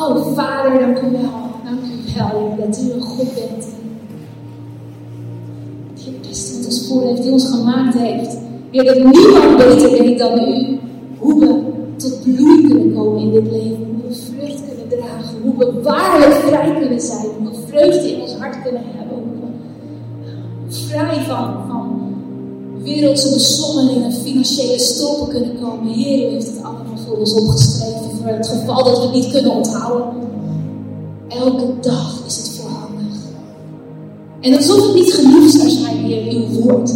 Oh, 0.00 0.34
Vader, 0.34 0.78
dank 0.78 0.98
u 0.98 1.10
wel. 1.10 1.48
Dank 1.64 1.80
u 1.80 2.14
wel, 2.16 2.56
dat 2.58 2.80
u 2.82 2.92
een 2.92 3.00
God 3.00 3.34
bent. 3.34 3.66
Die 5.94 6.12
het 6.12 6.28
beste 6.28 6.66
ons 6.66 6.88
voor 6.88 7.02
heeft, 7.02 7.22
die 7.22 7.32
ons 7.32 7.50
gemaakt 7.50 7.94
heeft. 7.94 8.36
Heer, 8.70 8.84
dat 8.84 8.96
niemand 8.96 9.56
beter 9.56 9.90
weet 9.90 10.18
dan 10.18 10.38
u. 10.38 10.78
Hoe 11.18 11.40
we 11.40 11.67
bloei 12.34 12.68
kunnen 12.68 12.94
komen 12.94 13.22
in 13.22 13.30
dit 13.30 13.50
leven. 13.52 13.76
Hoe 13.76 14.08
we 14.08 14.14
vrucht 14.14 14.62
kunnen 14.68 14.88
dragen. 14.88 15.36
Hoe 15.42 15.56
we 15.58 15.82
waarlijk 15.82 16.32
vrij 16.32 16.74
kunnen 16.78 17.00
zijn. 17.00 17.26
Hoe 17.38 17.50
we 17.50 17.56
vreugde 17.66 18.12
in 18.12 18.20
ons 18.20 18.34
hart 18.34 18.62
kunnen 18.62 18.82
hebben. 18.84 19.22
We 20.66 20.74
vrij 20.74 21.24
van, 21.26 21.54
van 21.68 21.98
wereldse 22.82 23.32
besommelingen, 23.32 24.12
financiële 24.12 24.78
stoppen 24.78 25.28
kunnen 25.28 25.60
komen. 25.60 25.92
Heer, 25.92 26.28
u 26.28 26.32
heeft 26.32 26.46
het 26.46 26.62
allemaal 26.62 26.96
voor 27.06 27.16
ons 27.16 27.32
opgeschreven 27.32 28.10
voor 28.20 28.28
het 28.30 28.48
geval 28.48 28.84
dat 28.84 28.98
we 28.98 29.04
het 29.04 29.14
niet 29.14 29.30
kunnen 29.30 29.52
onthouden. 29.52 30.06
Elke 31.28 31.66
dag 31.80 32.22
is 32.26 32.36
het 32.36 32.48
voorhandig. 32.48 33.14
En 34.40 34.56
alsof 34.56 34.86
het 34.86 34.94
niet 34.94 35.12
genoeg 35.12 35.50
zou 35.50 35.68
zijn, 35.68 35.96
Heer, 35.96 36.32
uw 36.32 36.60
woord. 36.60 36.92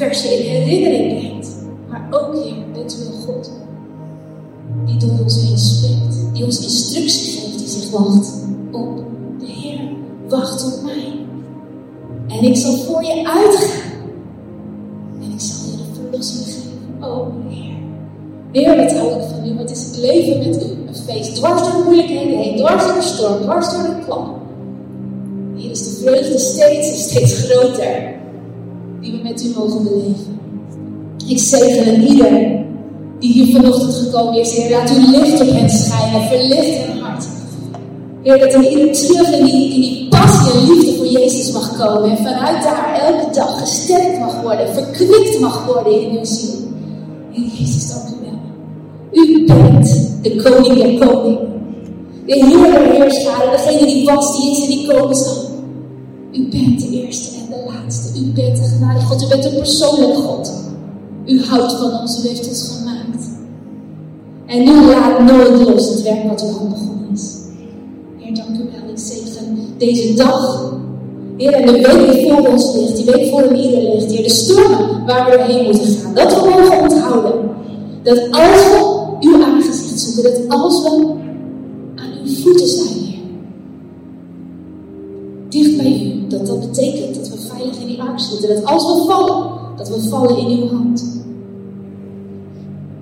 Versen 0.00 0.38
in 0.38 0.50
herinnering 0.50 1.18
brengt. 1.18 1.48
Maar 1.88 2.08
ook, 2.10 2.34
Heer, 2.34 2.54
bent 2.72 2.96
u 2.98 3.06
een 3.06 3.22
God 3.26 3.50
die 4.86 4.96
door 4.96 5.18
ons 5.22 5.42
heen 5.42 5.58
spreekt. 5.58 6.34
Die 6.34 6.44
ons 6.44 6.62
instructie 6.62 7.40
geeft, 7.40 7.58
die 7.58 7.68
zich 7.68 7.90
wacht 7.90 8.32
op 8.70 8.96
de 9.38 9.46
Heer. 9.46 9.80
Wacht 10.28 10.64
op 10.64 10.82
mij. 10.82 11.12
En 12.28 12.44
ik 12.44 12.56
zal 12.56 12.76
voor 12.76 13.04
je 13.04 13.26
uitgaan. 13.26 13.90
En 15.22 15.32
ik 15.32 15.40
zal 15.40 15.70
je 15.70 15.76
de 15.76 16.00
verlossing 16.00 16.44
geven. 16.44 17.10
Oh 17.10 17.26
Heer. 17.48 17.74
Heer, 18.52 18.76
wat 18.76 18.92
hou 18.92 19.12
ik 19.12 19.28
van 19.28 19.46
u. 19.46 19.56
Wat 19.56 19.70
is 19.70 19.84
het 19.84 19.96
leven 19.96 20.38
met 20.38 20.62
u? 20.62 20.88
Een 20.88 20.96
feest. 21.06 21.34
Dwars 21.34 21.62
door 21.62 21.72
de 21.72 21.82
moeilijkheden 21.84 22.38
heen. 22.38 22.56
Dwars 22.56 22.84
door 22.84 22.94
de 22.94 23.02
storm. 23.02 23.40
Dwars 23.42 23.70
door 23.72 23.82
de 23.82 24.04
klap. 24.04 24.28
Hier 25.54 25.70
is 25.70 25.84
de 25.84 26.00
vreugde 26.02 26.38
steeds 26.38 26.88
en 26.88 26.96
steeds 26.96 27.42
groter. 27.42 28.18
Die 29.00 29.12
we 29.12 29.18
met 29.22 29.44
u 29.44 29.52
mogen 29.56 29.82
beleven. 29.82 30.40
Ik 31.26 31.38
zegen 31.38 32.02
ieder 32.02 32.58
die 33.18 33.32
hier 33.32 33.56
vanochtend 33.56 33.94
gekomen 33.94 34.40
is. 34.40 34.52
Heer, 34.52 34.70
laat 34.70 34.90
uw 34.90 35.10
licht 35.10 35.40
op 35.40 35.50
hen 35.50 35.70
schijnen. 35.70 36.22
Verlicht 36.28 36.86
hun 36.86 36.98
hart. 36.98 37.26
Heer, 38.22 38.38
dat 38.38 38.52
er 38.52 38.70
ieder 38.70 38.92
terug 38.92 39.32
in 39.38 39.44
die, 39.44 39.74
in 39.74 39.80
die 39.80 40.08
passie 40.08 40.52
en 40.52 40.72
liefde 40.72 40.96
voor 40.96 41.06
Jezus 41.06 41.52
mag 41.52 41.78
komen. 41.78 42.10
En 42.10 42.16
vanuit 42.16 42.62
daar 42.62 43.00
elke 43.00 43.34
dag 43.34 43.60
gesterkt 43.60 44.18
mag 44.18 44.42
worden, 44.42 44.74
verkwikt 44.74 45.40
mag 45.40 45.66
worden 45.66 46.00
in 46.00 46.18
uw 46.18 46.24
ziel. 46.24 46.58
Heer 47.30 47.46
Jezus, 47.58 47.88
dank 47.88 48.08
u 48.08 48.14
wel. 48.22 48.38
U 49.24 49.44
bent 49.46 50.10
de 50.22 50.36
koning 50.42 50.74
der 50.74 51.08
koningen. 51.08 51.48
De 52.26 52.34
Heer 52.34 52.70
der 52.70 52.92
heerscharen, 52.92 53.50
degene 53.50 53.86
die 53.86 54.04
was, 54.04 54.36
die 54.36 54.50
is 54.50 54.60
en 54.60 54.66
die 54.66 54.86
komen 54.86 55.14
zal. 55.14 55.39
U 56.32 56.48
bent 56.48 56.80
de 56.80 56.88
eerste 56.88 57.36
en 57.36 57.46
de 57.50 57.72
laatste. 57.72 58.20
U 58.20 58.24
bent 58.24 58.56
de 58.56 58.62
genade 58.62 59.00
God. 59.00 59.22
U 59.22 59.26
bent 59.28 59.44
een 59.44 59.54
persoonlijk 59.54 60.14
God. 60.14 60.52
U 61.26 61.44
houdt 61.44 61.72
van 61.72 62.00
ons. 62.00 62.24
U 62.24 62.28
heeft 62.28 62.48
ons 62.48 62.68
gemaakt. 62.68 63.24
En 64.46 64.68
u 64.68 64.86
laat 64.86 65.20
nooit 65.20 65.68
los 65.68 65.88
het 65.88 66.02
werk 66.02 66.28
wat 66.28 66.42
u 66.42 66.44
al 66.44 66.68
begonnen 66.68 67.08
is. 67.12 67.36
Heer, 68.18 68.34
dank 68.34 68.48
u 68.48 68.58
wel. 68.58 68.90
Ik 68.90 68.98
zegen 68.98 69.58
deze 69.78 70.14
dag. 70.14 70.72
Heer, 71.36 71.52
en 71.52 71.66
de 71.66 71.72
week 71.72 72.12
die 72.12 72.32
voor 72.32 72.46
ons 72.48 72.74
ligt, 72.74 72.96
die 72.96 73.04
week 73.04 73.30
voor 73.30 73.42
een 73.42 73.56
ieder 73.56 73.82
ligt, 73.82 74.10
Heer, 74.10 74.22
de 74.22 74.30
stormen 74.30 75.04
waar 75.06 75.30
we 75.30 75.36
doorheen 75.36 75.64
moeten 75.64 75.86
gaan, 75.86 76.14
dat 76.14 76.34
we 76.34 76.48
mogen 76.50 76.80
onthouden. 76.80 77.50
Dat 78.02 78.18
als 78.30 78.66
we 78.68 79.06
uw 79.20 79.44
aangezicht 79.44 80.00
zoeken, 80.00 80.32
dat 80.32 80.58
als 80.58 80.82
we 80.82 80.88
aan 81.94 82.12
uw 82.24 82.34
voeten 82.42 82.66
zijn, 82.66 82.88
Heer, 82.88 83.19
dicht 85.50 85.76
bij 85.76 86.02
u, 86.02 86.28
dat 86.28 86.46
dat 86.46 86.60
betekent 86.60 87.14
dat 87.14 87.28
we 87.28 87.36
veilig 87.36 87.78
in 87.80 87.86
die 87.86 88.02
ark 88.02 88.20
zitten. 88.20 88.48
Dat 88.54 88.64
als 88.64 88.82
we 88.82 89.04
vallen, 89.06 89.50
dat 89.76 89.88
we 89.88 90.08
vallen 90.08 90.38
in 90.38 90.58
uw 90.58 90.68
hand. 90.68 91.04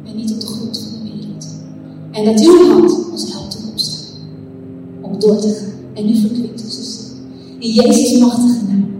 En 0.04 0.16
niet 0.16 0.32
op 0.32 0.40
de 0.40 0.46
grond 0.46 0.78
van 0.78 0.92
de 0.92 1.10
wereld. 1.10 1.46
En 2.10 2.24
dat 2.24 2.46
uw 2.46 2.68
hand 2.68 3.10
ons 3.10 3.32
helpt 3.32 3.56
om 3.62 3.70
opstaan. 3.70 4.16
Om 5.00 5.18
door 5.18 5.36
te 5.36 5.48
gaan. 5.48 5.72
En 5.94 6.08
u 6.08 6.20
verkwikt 6.20 6.60
ziel. 6.60 7.06
In 7.58 7.70
Jezus' 7.72 8.18
machtige 8.18 8.64
naam. 8.68 8.97